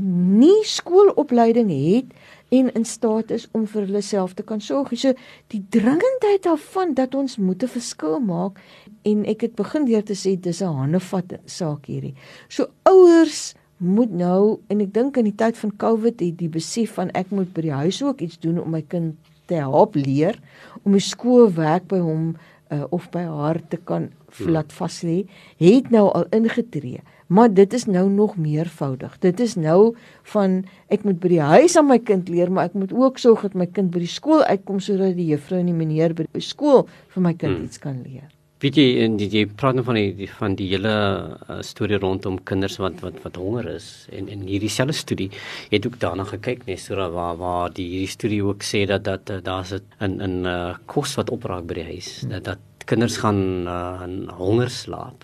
nie 0.02 0.60
skoolopleiding 0.68 1.72
het 1.72 2.12
en 2.52 2.74
in 2.76 2.86
staat 2.86 3.32
is 3.32 3.48
om 3.56 3.64
vir 3.68 3.86
hulle 3.86 4.02
self 4.04 4.34
te 4.36 4.44
kan 4.44 4.62
sorg. 4.62 4.92
So 5.00 5.14
die 5.54 5.62
dringendheid 5.72 6.44
daarvan 6.44 6.94
dat 6.98 7.16
ons 7.16 7.38
moet 7.38 7.64
'n 7.64 7.68
verskil 7.78 8.20
maak 8.20 8.60
en 9.04 9.26
ek 9.26 9.42
het 9.42 9.56
begin 9.56 9.86
deur 9.86 10.04
te 10.04 10.14
sê 10.14 10.36
dis 10.40 10.62
'n 10.62 10.76
handevat 10.82 11.40
saak 11.46 11.86
hierdie. 11.86 12.16
So 12.50 12.68
ouers 12.84 13.54
moet 13.78 14.12
nou 14.12 14.60
en 14.68 14.82
ek 14.82 14.94
dink 14.94 15.18
in 15.18 15.26
die 15.26 15.36
tyd 15.36 15.58
van 15.58 15.72
Covid 15.78 16.20
het 16.20 16.38
die 16.38 16.50
besef 16.50 16.94
van 16.94 17.10
ek 17.12 17.32
moet 17.32 17.54
by 17.54 17.62
die 17.62 17.72
huis 17.72 18.04
ook 18.04 18.22
iets 18.22 18.40
doen 18.40 18.60
om 18.60 18.70
my 18.70 18.82
kind 18.82 19.16
te 19.46 19.56
help 19.56 19.96
leer 19.96 20.40
om 20.84 20.92
die 20.92 21.00
skoolwerk 21.00 21.88
by 21.88 22.00
hom 22.00 22.36
uh, 22.72 22.84
of 22.90 23.10
by 23.10 23.24
haar 23.28 23.60
te 23.70 23.78
kan 23.78 24.10
hmm. 24.38 24.50
laat 24.50 24.74
vas 24.74 25.02
lê, 25.02 25.26
het 25.58 25.90
nou 25.90 26.08
al 26.12 26.26
ingetree. 26.32 27.02
Maar 27.32 27.54
dit 27.54 27.74
is 27.74 27.86
nou 27.88 28.10
nog 28.10 28.36
meervoudig. 28.36 29.16
Dit 29.24 29.40
is 29.40 29.56
nou 29.56 29.96
van 30.34 30.66
ek 30.92 31.06
moet 31.08 31.20
by 31.24 31.30
die 31.32 31.46
huis 31.54 31.78
aan 31.80 31.88
my 31.88 32.00
kind 32.04 32.28
leer, 32.28 32.52
maar 32.52 32.68
ek 32.68 32.76
moet 32.76 32.92
ook 32.92 33.22
sorg 33.24 33.46
dat 33.48 33.56
my 33.56 33.70
kind 33.72 33.94
by 33.94 34.02
die 34.04 34.12
skool 34.12 34.44
uitkom 34.44 34.82
sodat 34.84 35.16
die 35.16 35.30
juffrou 35.32 35.62
en 35.62 35.70
die 35.72 35.76
meneer 35.78 36.12
by 36.18 36.26
die 36.28 36.44
skool 36.44 36.84
vir 37.16 37.24
my 37.24 37.32
kind 37.32 37.56
hmm. 37.56 37.70
iets 37.70 37.80
kan 37.80 38.02
leer. 38.04 38.28
Weet 38.62 38.78
jy 38.78 38.84
in 39.02 39.16
die 39.18 39.30
jy 39.32 39.46
praat 39.48 39.78
nou 39.80 39.86
van 39.88 39.98
die 39.98 40.28
van 40.36 40.58
die 40.60 40.68
hele 40.74 40.92
uh, 40.92 41.62
storie 41.66 41.98
rondom 42.02 42.36
kinders 42.46 42.76
wat 42.84 43.00
wat 43.02 43.22
wat 43.24 43.40
honger 43.40 43.70
is 43.78 43.88
en 44.14 44.28
en 44.30 44.44
hierdie 44.46 44.70
selfe 44.70 44.94
studie 45.00 45.30
het 45.72 45.88
ook 45.88 45.96
daarna 46.04 46.28
gekyk 46.30 46.68
net 46.68 46.84
so 46.84 47.00
waar 47.16 47.40
waar 47.40 47.72
die 47.74 47.88
hierdie 47.94 48.12
studie 48.12 48.42
ook 48.44 48.66
sê 48.68 48.84
dat 48.92 49.08
dat 49.08 49.32
uh, 49.32 49.40
daar's 49.42 49.72
'n 49.74 50.20
'n 50.20 50.46
uh, 50.46 50.76
kos 50.86 51.16
wat 51.16 51.32
opraak 51.32 51.64
by 51.66 51.80
die 51.80 51.88
huis 51.96 52.12
hmm. 52.22 52.36
dat 52.36 52.44
dat 52.44 52.86
kinders 52.86 53.18
gaan 53.24 53.42
uh, 53.66 54.36
honger 54.36 54.70
slaap 54.70 55.24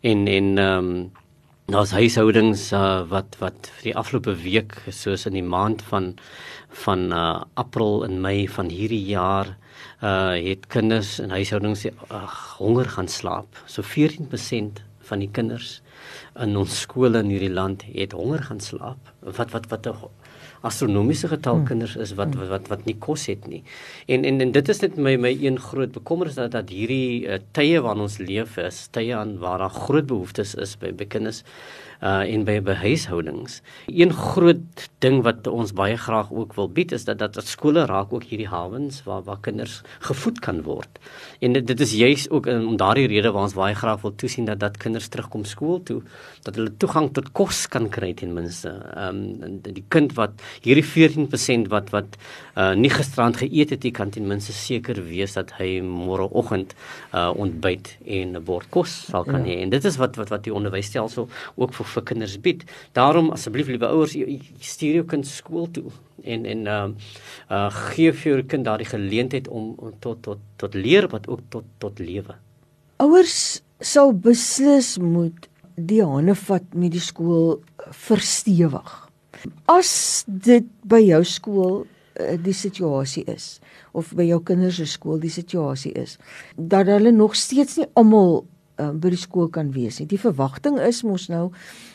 en 0.00 0.26
en 0.26 0.58
ehm 0.58 0.88
um, 0.88 1.12
daar's 1.72 1.94
huishoudings 1.96 2.72
uh, 2.76 3.06
wat 3.08 3.38
wat 3.40 3.70
vir 3.78 3.86
die 3.86 3.94
afgelope 3.96 4.34
week 4.42 4.74
soos 4.92 5.24
in 5.24 5.32
die 5.38 5.44
maand 5.44 5.80
van 5.88 6.10
van 6.84 7.06
uh, 7.12 7.40
April 7.56 8.04
en 8.04 8.20
Mei 8.20 8.44
van 8.48 8.68
hierdie 8.68 9.04
jaar 9.08 9.54
uh 10.04 10.36
het 10.36 10.66
kinders 10.68 11.16
in 11.24 11.32
huishoudings 11.32 11.86
ag 12.08 12.34
honger 12.58 12.88
gaan 12.96 13.08
slaap. 13.08 13.56
So 13.66 13.82
14% 13.82 14.82
van 15.08 15.24
die 15.24 15.30
kinders 15.32 15.80
in 16.36 16.56
ons 16.56 16.82
skole 16.84 17.22
in 17.24 17.32
hierdie 17.32 17.52
land 17.52 17.86
het 17.88 18.12
honger 18.12 18.44
gaan 18.44 18.60
slaap. 18.60 19.12
Wat 19.24 19.56
wat 19.56 19.70
wat 19.72 19.86
'n 19.88 19.96
astronomiese 20.64 21.28
getal 21.28 21.60
hmm. 21.60 21.68
kinders 21.68 21.96
is 22.00 22.14
wat 22.18 22.34
wat 22.38 22.50
wat, 22.52 22.68
wat 22.72 22.84
nie 22.88 22.96
kos 23.06 23.26
het 23.30 23.46
nie. 23.50 23.62
En 24.08 24.24
en 24.24 24.40
en 24.40 24.52
dit 24.56 24.72
is 24.72 24.82
net 24.84 24.96
my 24.96 25.16
my 25.20 25.32
een 25.44 25.60
groot 25.60 25.92
bekommernis 25.92 26.38
dat 26.40 26.52
dat 26.56 26.72
hierdie 26.72 27.26
uh, 27.26 27.40
tye 27.56 27.80
waarin 27.84 28.06
ons 28.06 28.18
leef 28.22 28.58
is, 28.62 28.86
tye 28.96 29.14
aan 29.16 29.38
waar 29.42 29.64
daar 29.64 29.76
groot 29.88 30.06
behoeftes 30.06 30.54
is 30.54 30.76
by 30.80 30.92
by 30.92 31.08
kinders 31.16 31.44
uh 32.04 32.20
en 32.34 32.44
by 32.44 32.58
by 32.60 32.74
huishoudings. 32.82 33.60
Een 33.88 34.12
groot 34.12 34.88
ding 35.04 35.22
wat 35.24 35.46
ons 35.48 35.72
baie 35.76 35.96
graag 35.96 36.32
ook 36.32 36.54
wil 36.58 36.68
bied 36.68 36.92
is 36.92 37.06
dat 37.08 37.18
dat, 37.18 37.34
dat 37.34 37.48
skole 37.48 37.86
raak 37.88 38.12
ook 38.12 38.26
hierdie 38.28 38.48
hawens 38.48 39.02
waar 39.08 39.22
waar 39.24 39.40
kinders 39.40 39.80
gevoed 40.04 40.40
kan 40.44 40.62
word. 40.62 41.00
En 41.40 41.56
dit, 41.56 41.66
dit 41.66 41.80
is 41.80 41.94
juis 41.96 42.26
ook 42.30 42.46
om 42.46 42.76
daardie 42.76 43.06
rede 43.08 43.32
waar 43.32 43.48
ons 43.48 43.56
baie 43.56 43.74
graag 43.74 44.02
wil 44.04 44.14
toesien 44.20 44.44
dat 44.44 44.60
dat 44.60 44.76
kinders 44.76 45.08
terugkom 45.08 45.44
skool 45.48 45.82
toe, 45.82 46.02
dat 46.44 46.58
hulle 46.60 46.74
toegang 46.76 47.08
tot 47.16 47.32
kos 47.32 47.64
kan 47.72 47.88
kry 47.88 48.12
ten 48.14 48.34
minste. 48.36 48.74
Ehm 48.94 49.22
um, 49.44 49.60
die 49.64 49.84
kind 49.88 50.12
wat 50.18 50.44
hierdie 50.64 50.84
14% 50.84 51.72
wat 51.72 51.90
wat 51.94 52.20
uh 52.60 52.72
nie 52.76 52.92
gisterand 52.92 53.40
geëet 53.40 53.72
het, 53.74 53.88
kan 53.94 54.10
ten 54.10 54.26
minste 54.28 54.52
seker 54.52 55.00
wees 55.08 55.34
dat 55.38 55.52
hy 55.58 55.80
môreoggend 55.80 56.76
uh 57.12 57.30
ontbyt 57.32 57.96
en 58.04 58.36
'n 58.36 58.44
bord 58.44 58.68
kos 58.70 58.92
sal 59.10 59.24
kan 59.24 59.44
ja. 59.44 59.54
hê. 59.54 59.62
En 59.62 59.70
dit 59.70 59.84
is 59.84 59.96
wat 59.96 60.16
wat 60.16 60.28
wat 60.28 60.44
die 60.44 60.54
onderwysstelsel 60.54 61.28
ook 61.56 61.72
vir 61.74 61.86
vir 61.94 62.06
kinders 62.10 62.38
bied. 62.40 62.64
Daarom 62.96 63.30
asseblief 63.34 63.70
liewe 63.70 63.90
ouers, 63.90 64.16
stuur 64.60 65.00
jou 65.00 65.06
kind 65.14 65.26
skool 65.28 65.70
toe 65.74 65.90
en 66.24 66.44
en 66.46 66.66
uh 66.66 66.88
uh 67.50 67.70
gee 67.90 68.12
vir 68.12 68.30
jou 68.32 68.42
kind 68.42 68.64
daardie 68.64 68.88
geleentheid 68.88 69.48
om, 69.48 69.74
om 69.78 69.92
tot 70.00 70.22
tot 70.22 70.40
tot 70.56 70.74
leer 70.74 71.08
wat 71.12 71.28
ook 71.28 71.40
tot 71.48 71.64
tot 71.78 71.98
lewe. 71.98 72.36
Ouers 73.02 73.62
sal 73.80 74.12
beslis 74.12 74.96
moet 74.98 75.48
die 75.74 76.02
hande 76.04 76.34
vat 76.34 76.74
met 76.74 76.92
die 76.94 77.02
skool 77.02 77.58
verstewig. 78.06 78.92
As 79.68 80.24
dit 80.26 80.66
by 80.86 81.02
jou 81.02 81.20
skool 81.26 81.74
uh, 81.84 82.36
die 82.40 82.54
situasie 82.56 83.24
is 83.30 83.58
of 83.92 84.12
by 84.16 84.26
jou 84.28 84.40
kinders 84.46 84.78
se 84.80 84.86
skool 84.88 85.20
die 85.22 85.32
situasie 85.32 85.92
is 85.98 86.16
dat 86.56 86.88
hulle 86.90 87.12
nog 87.12 87.34
steeds 87.38 87.78
nie 87.80 87.88
almal 87.98 88.44
uh, 88.80 88.90
by 88.90 89.12
die 89.14 89.20
skool 89.20 89.48
kan 89.52 89.70
wees 89.74 90.00
nie. 90.00 90.08
Die 90.10 90.20
verwagting 90.20 90.78
is 90.82 91.02
mos 91.06 91.28
nou 91.32 91.50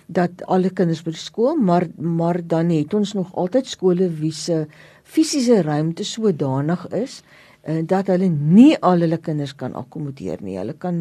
dat 0.07 0.43
alle 0.47 0.71
kinders 0.73 1.03
by 1.05 1.13
die 1.15 1.21
skool, 1.21 1.57
maar 1.57 1.87
maar 1.97 2.41
dan 2.41 2.71
het 2.73 2.93
ons 2.97 3.13
nog 3.17 3.33
altyd 3.35 3.67
skole 3.69 4.09
wie 4.21 4.33
se 4.33 4.65
fisiese 5.03 5.61
ruimte 5.65 6.05
sodanig 6.05 6.85
is 6.95 7.21
uh, 7.67 7.81
dat 7.83 8.09
hulle 8.13 8.29
nie 8.29 8.75
al 8.81 9.05
hulle 9.05 9.19
kinders 9.21 9.55
kan 9.55 9.75
akkommodeer 9.75 10.43
nie. 10.45 10.57
Hulle 10.59 10.77
kan 10.77 10.97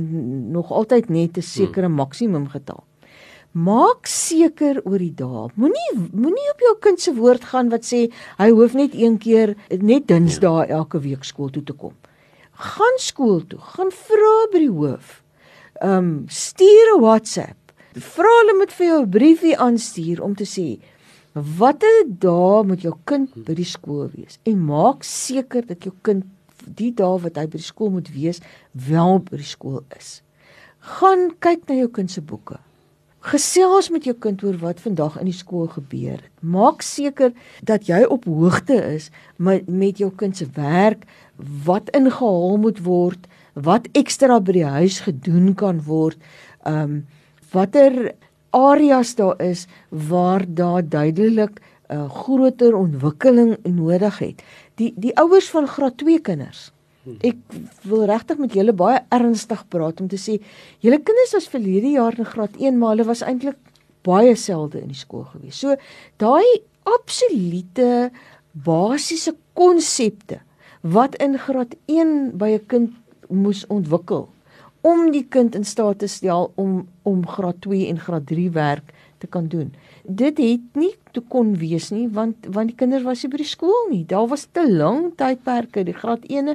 nog 0.53 0.73
altyd 0.73 1.09
net 1.09 1.39
'n 1.39 1.43
sekere 1.43 1.87
hmm. 1.87 2.01
maksimum 2.03 2.49
getal. 2.49 2.85
Maak 3.53 4.07
seker 4.07 4.83
oor 4.85 4.99
die 4.99 5.15
dae. 5.15 5.49
Moenie 5.55 6.11
moenie 6.13 6.51
op 6.53 6.61
jou 6.61 6.75
kind 6.81 7.01
se 7.01 7.15
woord 7.15 7.45
gaan 7.45 7.71
wat 7.71 7.85
sê 7.85 8.11
hy 8.39 8.51
hoef 8.51 8.75
net 8.75 8.95
een 8.95 9.19
keer 9.19 9.57
net 9.71 10.07
Dinsdae 10.07 10.69
ja. 10.69 10.77
elke 10.79 11.01
week 11.01 11.25
skool 11.25 11.51
toe 11.51 11.63
te 11.63 11.73
kom. 11.73 11.95
Gaan 12.53 12.99
skool 12.99 13.47
toe, 13.47 13.59
gaan 13.59 13.91
vra 13.91 14.51
by 14.53 14.59
die 14.59 14.71
hoof 14.71 15.23
um 15.83 16.25
stuur 16.29 16.97
'n 16.97 17.01
WhatsApp. 17.01 17.57
Vra 17.95 18.31
hulle 18.41 18.59
moet 18.59 18.73
vir 18.73 18.87
jou 18.87 19.03
'n 19.03 19.11
briefie 19.11 19.59
aanstuur 19.59 20.23
om 20.23 20.35
te 20.35 20.45
sê 20.45 20.79
watter 21.35 22.05
dae 22.07 22.65
moet 22.65 22.83
jou 22.83 22.95
kind 23.05 23.31
by 23.47 23.55
die 23.55 23.69
skool 23.69 24.09
wees 24.15 24.39
en 24.45 24.65
maak 24.67 25.05
seker 25.05 25.67
dat 25.67 25.85
jou 25.85 25.93
kind 26.03 26.25
die 26.67 26.91
dae 26.91 27.19
wat 27.23 27.37
hy 27.37 27.47
by 27.47 27.59
die 27.59 27.71
skool 27.71 27.91
moet 27.91 28.09
wees 28.15 28.41
wel 28.73 29.19
by 29.19 29.37
die 29.37 29.51
skool 29.51 29.85
is. 29.97 30.23
Gaan 30.99 31.31
kyk 31.41 31.69
na 31.69 31.75
jou 31.75 31.89
kind 31.89 32.11
se 32.11 32.21
boeke. 32.21 32.59
Gesels 33.29 33.91
met 33.91 34.07
jou 34.07 34.15
kind 34.15 34.43
oor 34.47 34.57
wat 34.63 34.81
vandag 34.81 35.19
in 35.21 35.27
die 35.27 35.37
skool 35.37 35.67
gebeur. 35.69 36.21
Maak 36.41 36.85
seker 36.87 37.33
dat 37.67 37.89
jy 37.91 38.05
op 38.07 38.25
hoogte 38.31 38.79
is 38.95 39.11
met 39.37 39.69
met 39.69 39.99
jou 39.99 40.11
kind 40.11 40.37
se 40.37 40.47
werk, 40.55 41.05
wat 41.67 41.91
ingehaal 41.91 42.57
moet 42.63 42.79
word, 42.87 43.27
wat 43.65 43.89
ekstra 43.99 44.39
by 44.41 44.53
die 44.53 44.69
huis 44.79 45.01
gedoen 45.07 45.55
kan 45.59 45.83
word, 45.87 46.19
ehm 46.65 46.83
um, 46.83 46.99
watter 47.53 48.13
areas 48.53 49.15
daar 49.17 49.39
is 49.41 49.67
waar 49.89 50.45
daar 50.47 50.83
duidelik 50.85 51.61
'n 51.61 51.95
uh, 51.95 52.05
eh, 52.05 52.11
groter 52.11 52.77
ontwikkeling 52.77 53.57
nodig 53.65 54.19
het. 54.19 54.43
Die 54.75 54.93
die 54.97 55.17
ouers 55.17 55.51
van 55.51 55.67
graad 55.67 55.97
2 55.97 56.21
kinders. 56.21 56.73
Ek 57.25 57.37
wil 57.89 58.05
regtig 58.05 58.39
met 58.39 58.53
julle 58.53 58.73
baie 58.73 59.01
ernstig 59.09 59.63
praat 59.73 60.01
om 60.01 60.09
te 60.09 60.19
sê 60.21 60.37
julle 60.85 61.01
kinders 61.01 61.33
was 61.33 61.49
verlede 61.49 61.95
jaar 61.97 62.19
in 62.19 62.29
graad 62.29 62.57
1 62.59 62.79
maar 62.79 62.97
hulle 62.97 63.09
was 63.09 63.23
eintlik 63.25 63.57
baie 64.03 64.35
selde 64.37 64.83
in 64.83 64.93
die 64.93 64.99
skool 64.99 65.25
gewees. 65.33 65.59
So 65.59 65.77
daai 66.17 66.61
absolute 66.85 68.11
basiese 68.53 69.35
konsepte 69.55 70.41
wat 70.83 71.17
in 71.17 71.39
graad 71.39 71.75
1 71.87 72.39
by 72.39 72.51
'n 72.59 72.67
kind 72.67 72.91
moes 73.29 73.67
ontwikkel 73.67 74.29
om 74.81 75.11
die 75.11 75.25
kind 75.29 75.55
in 75.59 75.65
staat 75.65 75.99
te 75.99 76.07
stel 76.07 76.53
om 76.55 76.87
om 77.03 77.27
graad 77.27 77.61
2 77.65 77.89
en 77.89 77.99
graad 77.99 78.27
3 78.27 78.51
werk 78.51 78.93
te 79.19 79.27
kan 79.27 79.49
doen. 79.49 79.73
Dit 80.03 80.39
het 80.39 80.77
nie 80.79 80.95
te 81.13 81.21
kon 81.21 81.57
wees 81.59 81.91
nie 81.91 82.07
want 82.09 82.47
want 82.47 82.71
die 82.73 82.77
kinders 82.77 83.07
was 83.07 83.23
nie 83.23 83.33
by 83.33 83.41
die 83.43 83.49
skool 83.49 83.89
nie. 83.91 84.05
Daar 84.07 84.29
was 84.29 84.47
te 84.53 84.65
lank 84.71 85.17
tydperke. 85.19 85.85
Die 85.85 85.97
graad 85.97 86.27
1e 86.29 86.55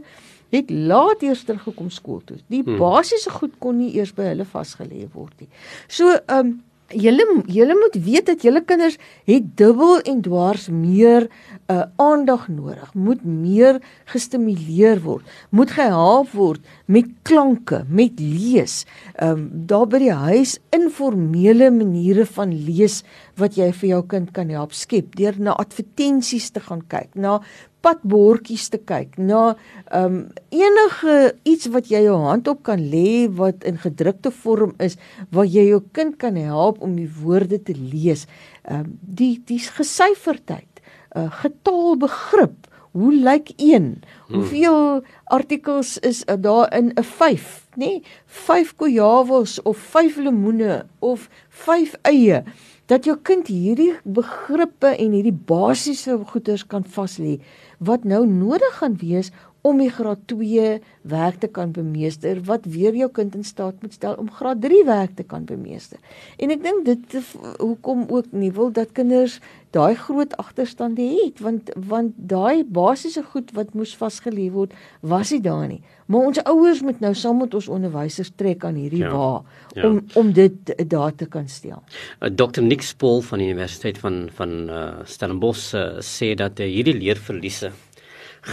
het 0.53 0.69
laat 0.69 1.23
eers 1.25 1.43
teruggekom 1.43 1.89
skool 1.89 2.21
toe. 2.25 2.37
Die 2.47 2.61
hmm. 2.63 2.77
basiese 2.77 3.33
goed 3.33 3.57
kon 3.59 3.79
nie 3.81 3.93
eers 3.97 4.13
by 4.13 4.29
hulle 4.31 4.45
vasgelê 4.45 5.07
word 5.13 5.33
nie. 5.41 5.49
So 5.87 6.13
ehm 6.13 6.53
um, 6.53 6.61
julle 6.89 7.25
julle 7.47 7.75
moet 7.77 7.95
weet 8.05 8.25
dat 8.27 8.43
julle 8.45 8.61
kinders 8.65 8.97
het 9.29 9.45
dubbel 9.57 10.01
en 10.09 10.21
dwars 10.21 10.67
meer 10.69 11.27
uh, 11.71 11.83
aandag 12.01 12.47
nodig, 12.51 12.93
moet 12.93 13.23
meer 13.23 13.79
gestimuleer 14.11 15.01
word, 15.03 15.25
moet 15.49 15.71
gehelp 15.71 16.31
word 16.35 16.61
met 16.85 17.09
klanke, 17.27 17.83
met 17.87 18.19
lees. 18.19 18.83
Ehm 19.15 19.31
um, 19.31 19.49
daar 19.67 19.87
by 19.89 19.99
die 20.03 20.13
huis 20.13 20.57
informele 20.75 21.71
maniere 21.71 22.25
van 22.25 22.53
lees 22.53 23.01
wat 23.39 23.57
jy 23.57 23.71
vir 23.73 23.89
jou 23.89 24.01
kind 24.07 24.31
kan 24.35 24.49
help 24.53 24.73
skep. 24.77 25.15
Deur 25.17 25.37
na 25.39 25.55
advertensies 25.57 26.51
te 26.53 26.61
gaan 26.63 26.83
kyk, 26.87 27.13
na 27.15 27.39
padbordjies 27.83 28.69
te 28.73 28.79
kyk, 28.79 29.17
na 29.19 29.53
ehm 29.91 30.05
um, 30.05 30.19
enige 30.55 31.15
iets 31.43 31.67
wat 31.75 31.89
jy 31.91 32.03
jou 32.05 32.17
hand 32.23 32.47
op 32.47 32.63
kan 32.69 32.79
lê 32.79 33.27
wat 33.39 33.65
in 33.67 33.77
gedrukte 33.77 34.31
vorm 34.31 34.73
is 34.79 34.95
waar 35.35 35.49
jy 35.49 35.67
jou 35.69 35.81
kind 35.91 36.17
kan 36.17 36.39
help 36.39 36.81
om 36.81 36.95
die 36.95 37.09
woorde 37.21 37.59
te 37.59 37.75
lees. 37.75 38.27
Ehm 38.63 38.85
um, 38.85 38.93
die 39.01 39.35
die 39.49 39.59
gesyferdheid, 39.59 40.83
uh, 41.15 41.29
getaalbegrip 41.43 42.69
hoe 42.93 43.13
lyk 43.13 43.49
1? 43.57 44.03
Hmm. 44.27 44.35
Hoeveel 44.35 45.03
artikels 45.33 45.97
is 45.97 46.23
daar 46.39 46.73
in 46.77 46.91
'n 46.93 47.03
5, 47.03 47.67
nê? 47.75 47.85
Nee, 47.85 48.03
5 48.25 48.75
kojawels 48.75 49.61
of 49.61 49.77
5 49.77 50.17
lemoene 50.17 50.85
of 50.99 51.29
5 51.49 51.95
eie 52.01 52.43
dat 52.85 53.05
jou 53.05 53.17
kind 53.21 53.47
hierdie 53.47 53.93
begrippe 54.03 54.87
en 54.87 55.11
hierdie 55.11 55.39
basiese 55.45 56.19
goeders 56.25 56.67
kan 56.67 56.83
vas 56.83 57.17
lê 57.17 57.39
wat 57.83 58.03
nou 58.03 58.27
nodig 58.27 58.77
gaan 58.77 58.97
wees 58.97 59.31
om 59.63 59.79
die 59.79 59.91
graad 59.91 60.25
2 60.27 60.79
werk 61.07 61.39
te 61.39 61.47
kan 61.47 61.71
bemeester 61.71 62.41
wat 62.47 62.65
weer 62.67 62.95
jou 62.99 63.07
kind 63.15 63.35
in 63.39 63.45
staat 63.47 63.79
moet 63.81 63.95
stel 63.95 64.17
om 64.19 64.31
graad 64.31 64.59
3 64.61 64.83
werk 64.87 65.15
te 65.15 65.23
kan 65.23 65.45
bemeester. 65.47 65.99
En 66.37 66.51
ek 66.51 66.63
dink 66.63 66.85
dit 66.87 67.15
hoekom 67.61 68.05
ook 68.11 68.31
nie 68.35 68.51
wil 68.51 68.73
dat 68.75 68.91
kinders 68.91 69.39
daai 69.73 69.95
groot 69.97 70.35
agterstande 70.37 71.05
het 71.05 71.39
want 71.41 71.71
want 71.89 72.11
daai 72.17 72.63
basiese 72.63 73.23
goed 73.31 73.53
wat 73.57 73.71
moes 73.73 73.95
vasgelê 73.97 74.49
word 74.51 74.75
was 74.99 75.31
nie 75.31 75.41
daar 75.47 75.67
nie. 75.71 75.81
Maar 76.11 76.27
ons 76.29 76.41
ouers 76.43 76.81
moet 76.83 76.99
nou 76.99 77.13
saam 77.15 77.39
met 77.41 77.55
ons 77.55 77.69
onderwysers 77.71 78.33
trek 78.35 78.65
aan 78.67 78.75
hierdie 78.77 79.05
ja, 79.05 79.13
wa 79.15 79.29
ja. 79.73 79.87
om 79.87 80.01
om 80.19 80.33
dit 80.35 80.73
daar 80.91 81.15
te 81.15 81.25
kan 81.25 81.47
stel. 81.47 81.79
Uh, 82.19 82.27
Dr 82.29 82.61
Nick 82.61 82.83
Spool 82.83 83.23
van 83.31 83.39
die 83.39 83.49
Universiteit 83.53 83.97
van 84.03 84.27
van 84.35 84.57
uh, 84.67 84.83
Stellenbosch 85.07 85.71
uh, 85.73 85.87
sê 86.03 86.33
dat 86.35 86.59
uh, 86.59 86.67
hierdie 86.67 86.99
leerverliese 86.99 87.71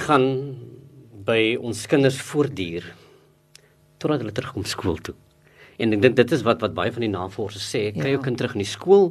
gaan 0.07 0.31
by 1.25 1.57
ons 1.61 1.87
kinders 1.87 2.21
voortduur 2.31 2.87
totdat 4.01 4.23
hulle 4.23 4.33
terugkom 4.33 4.65
skool 4.65 4.97
toe. 5.05 5.17
En 5.81 5.95
ek 5.97 6.03
dink 6.05 6.17
dit 6.19 6.33
is 6.37 6.43
wat 6.45 6.61
wat 6.61 6.75
baie 6.77 6.93
van 6.93 7.05
die 7.05 7.13
navorsers 7.13 7.65
sê, 7.73 7.81
kry 7.97 8.11
ja. 8.11 8.17
jou 8.17 8.23
kind 8.25 8.37
terug 8.41 8.57
in 8.57 8.63
die 8.63 8.69
skool, 8.69 9.07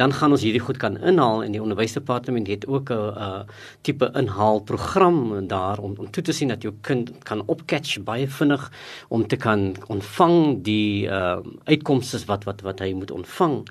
dan 0.00 0.12
gaan 0.16 0.36
ons 0.36 0.44
hierdie 0.44 0.60
goed 0.60 0.80
kan 0.82 0.98
inhaal 0.98 1.44
en 1.46 1.54
die 1.56 1.62
onderwysdepartement 1.62 2.50
het 2.52 2.66
ook 2.68 2.92
'n 2.92 3.14
'n 3.26 3.46
tipe 3.82 4.10
inhaalprogram 4.22 5.48
daar 5.48 5.78
om 5.80 5.96
om 5.96 6.10
toe 6.10 6.22
te 6.22 6.32
sien 6.32 6.48
dat 6.48 6.62
jou 6.62 6.74
kind 6.82 7.12
kan 7.24 7.42
opcatch 7.46 8.04
baie 8.04 8.28
vinnig 8.28 8.70
om 9.08 9.26
te 9.26 9.36
kan 9.36 9.76
ontvang 9.88 10.62
die 10.62 11.06
uh 11.06 11.40
uitkomste 11.64 12.18
wat 12.26 12.44
wat 12.44 12.60
wat 12.60 12.78
hy 12.80 12.92
moet 12.92 13.10
ontvang. 13.10 13.64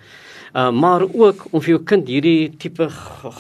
Uh 0.56 0.72
maar 0.72 1.02
ook 1.02 1.46
om 1.52 1.62
vir 1.62 1.70
jou 1.70 1.84
kind 1.84 2.08
hierdie 2.08 2.58
tipe 2.58 2.90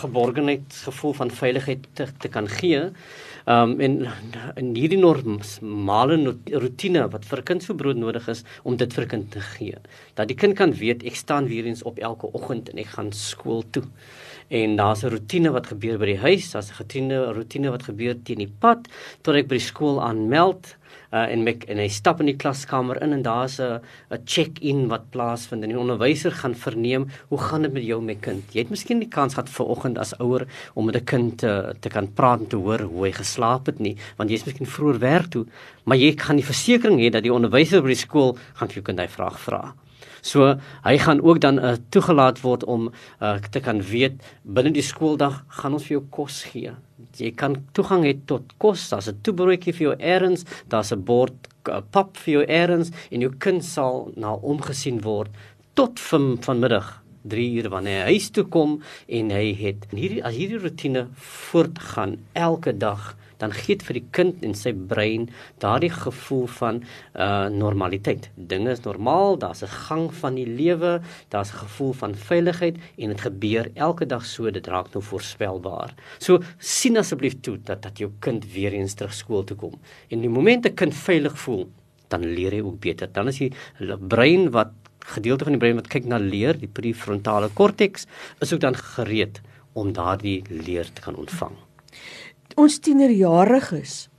geborgenheid 0.01 0.69
gevoel 0.85 1.13
van 1.13 1.31
veiligheid 1.31 1.87
te, 1.93 2.05
te 2.17 2.27
kan 2.27 2.47
gee 2.47 2.91
Um 3.49 3.79
en 3.81 4.03
in 4.61 4.67
hierdie 4.77 4.99
normale 5.01 6.17
rotine 6.61 7.07
wat 7.09 7.23
vir 7.25 7.41
kind 7.47 7.63
so 7.65 7.73
brood 7.73 7.97
nodig 7.97 8.27
is 8.29 8.43
om 8.61 8.75
dit 8.77 8.93
vir 8.93 9.07
kind 9.09 9.31
te 9.33 9.41
gee. 9.41 9.79
Dat 10.19 10.29
die 10.29 10.37
kind 10.37 10.53
kan 10.59 10.75
weet 10.77 11.01
ek 11.09 11.17
staan 11.17 11.47
weer 11.49 11.65
eens 11.65 11.81
op 11.81 11.97
elke 11.97 12.29
oggend 12.37 12.69
en 12.69 12.77
ek 12.77 12.93
gaan 12.93 13.09
skool 13.09 13.63
toe. 13.73 13.87
En 14.53 14.75
daar's 14.77 15.03
'n 15.03 15.09
rotine 15.09 15.49
wat 15.49 15.65
gebeur 15.67 15.97
by 15.97 16.05
die 16.05 16.21
huis, 16.21 16.51
daar's 16.51 16.69
'n 16.69 16.77
rotine, 16.77 17.17
'n 17.25 17.33
rotine 17.33 17.71
wat 17.71 17.83
gebeur 17.89 18.15
teen 18.23 18.37
die 18.37 18.53
pad 18.59 18.87
tot 19.23 19.35
ek 19.35 19.47
by 19.47 19.57
die 19.57 19.65
skool 19.65 19.97
aanmeld 20.01 20.75
uh, 21.11 21.25
en 21.31 21.43
mek 21.43 21.65
en 21.69 21.77
hy 21.77 21.87
stap 21.87 22.19
in 22.19 22.31
die 22.31 22.37
klaskamer 22.37 23.01
in 23.03 23.13
en 23.13 23.23
daar's 23.23 23.59
'n 23.59 23.81
'n 24.11 24.21
check-in 24.25 24.87
wat 24.89 25.09
plaasvind 25.11 25.63
en 25.63 25.69
die 25.69 25.79
onderwyser 25.79 26.31
gaan 26.31 26.55
verneem 26.55 27.07
hoe 27.29 27.39
gaan 27.39 27.61
dit 27.61 27.73
met 27.73 27.83
jou 27.83 28.01
my 28.01 28.15
kind? 28.15 28.43
Jy 28.53 28.59
het 28.59 28.69
miskien 28.69 28.99
die 28.99 29.09
kans 29.09 29.33
gehad 29.33 29.49
vanoggend 29.49 29.97
as 29.97 30.13
ouer 30.19 30.47
om 30.75 30.85
met 30.85 30.95
'n 30.95 31.05
kind 31.05 31.37
te 31.37 31.75
te 31.79 31.89
kan 31.89 32.07
praat 32.13 32.39
en 32.39 32.47
te 32.47 32.55
hoor 32.55 32.79
hoe 32.79 33.05
hy 33.05 33.11
geslaap 33.11 33.65
het 33.65 33.79
nie 33.79 33.95
want 34.17 34.29
jy's 34.29 34.45
miskien 34.45 34.67
vroeër 34.67 34.99
werk 34.99 35.29
toe 35.29 35.45
maar 35.83 35.97
jy 35.97 36.13
gaan 36.17 36.39
die 36.39 36.45
versekering 36.45 36.99
hê 36.99 37.09
dat 37.09 37.23
die 37.23 37.33
onderwyser 37.33 37.81
by 37.81 37.93
die 37.93 38.05
skool 38.05 38.37
gaan 38.53 38.67
vir 38.67 38.81
jou 38.81 38.87
kind 38.89 38.99
hy 38.99 39.07
vraag 39.07 39.39
vra 39.39 39.61
So 40.21 40.55
hy 40.83 40.97
gaan 40.97 41.21
ook 41.21 41.39
dan 41.39 41.59
uh, 41.59 41.75
toegelaat 41.89 42.41
word 42.41 42.63
om 42.63 42.89
uh, 43.21 43.37
te 43.51 43.59
kan 43.59 43.81
weet 43.81 44.21
binne 44.43 44.71
die 44.71 44.85
skooldag 44.85 45.43
gaan 45.61 45.73
ons 45.73 45.87
vir 45.87 45.99
jou 45.99 46.05
kos 46.09 46.43
gee. 46.51 46.73
Jy 47.17 47.31
kan 47.35 47.55
toegang 47.73 48.03
hê 48.03 48.15
tot 48.25 48.53
kos, 48.57 48.89
daar's 48.89 49.09
'n 49.09 49.21
toebroodjie 49.23 49.73
vir 49.73 49.85
jou 49.87 49.95
eers, 49.99 50.45
daar's 50.67 50.91
'n 50.91 51.03
bord 51.03 51.47
uh, 51.69 51.81
pap 51.91 52.17
vir 52.17 52.33
jou 52.33 52.43
eers 52.47 52.91
en 53.11 53.21
jou 53.21 53.31
kind 53.39 53.63
sal 53.63 54.11
na 54.15 54.33
omgesien 54.33 55.01
word 55.01 55.29
tot 55.73 55.99
van 55.99 56.37
vanmiddag 56.41 57.01
3 57.29 57.45
uur 57.59 57.69
wanneer 57.69 58.05
hy 58.05 58.15
huis 58.15 58.29
toe 58.35 58.45
kom 58.51 58.79
en 59.07 59.31
hy 59.31 59.53
het 59.59 59.87
hierdie 59.91 60.23
as 60.25 60.35
hierdie 60.35 60.59
rotine 60.59 61.07
voortgaan 61.15 62.17
elke 62.33 62.73
dag 62.73 63.15
dan 63.39 63.53
gee 63.55 63.77
dit 63.77 63.85
vir 63.87 63.97
die 63.99 64.05
kind 64.15 64.43
en 64.45 64.55
sy 64.57 64.73
brein 64.73 65.27
daardie 65.63 65.91
gevoel 65.93 66.45
van 66.59 66.81
uh 67.15 67.47
normaliteit. 67.49 68.29
Dinge 68.35 68.73
is 68.75 68.83
normaal, 68.83 69.37
daar's 69.39 69.63
'n 69.63 69.73
gang 69.87 70.05
van 70.13 70.35
die 70.35 70.47
lewe, 70.47 71.01
daar's 71.29 71.51
'n 71.53 71.61
gevoel 71.65 71.93
van 71.93 72.15
veiligheid 72.15 72.75
en 72.97 73.07
dit 73.09 73.21
gebeur 73.21 73.71
elke 73.75 74.05
dag 74.05 74.25
so, 74.25 74.51
dit 74.51 74.67
raak 74.67 74.93
nou 74.93 75.03
voorspelbaar. 75.03 75.93
So 76.19 76.39
sien 76.57 76.97
asseblief 76.97 77.39
toe 77.41 77.57
dat 77.63 77.81
dat 77.81 77.97
jou 77.97 78.11
kind 78.19 78.45
weer 78.53 78.73
eens 78.73 78.93
terug 78.93 79.13
skool 79.13 79.43
toe 79.43 79.57
kom. 79.57 79.79
En 80.09 80.21
die 80.21 80.29
oomblik 80.29 80.65
'n 80.65 80.73
kind 80.73 80.93
veilig 80.93 81.39
voel, 81.39 81.69
dan 82.07 82.25
leer 82.25 82.51
hy 82.51 82.61
ook 82.61 82.79
beter. 82.79 83.07
Dan 83.11 83.27
is 83.27 83.37
die 83.37 83.51
brein 84.07 84.51
wat 84.51 84.71
gedeelte 84.99 85.43
van 85.43 85.53
die 85.53 85.59
brein 85.59 85.75
wat 85.75 85.87
kyk 85.87 86.05
na 86.05 86.17
leer, 86.17 86.59
die 86.59 86.67
prefrontale 86.67 87.49
korteks, 87.53 88.05
is 88.39 88.53
ook 88.53 88.59
dan 88.59 88.75
gereed 88.75 89.41
om 89.73 89.93
daardie 89.93 90.43
leer 90.49 90.93
te 90.93 91.01
kan 91.01 91.15
ontvang 91.15 91.55
ons 92.55 92.79
tienerjariges 92.79 94.09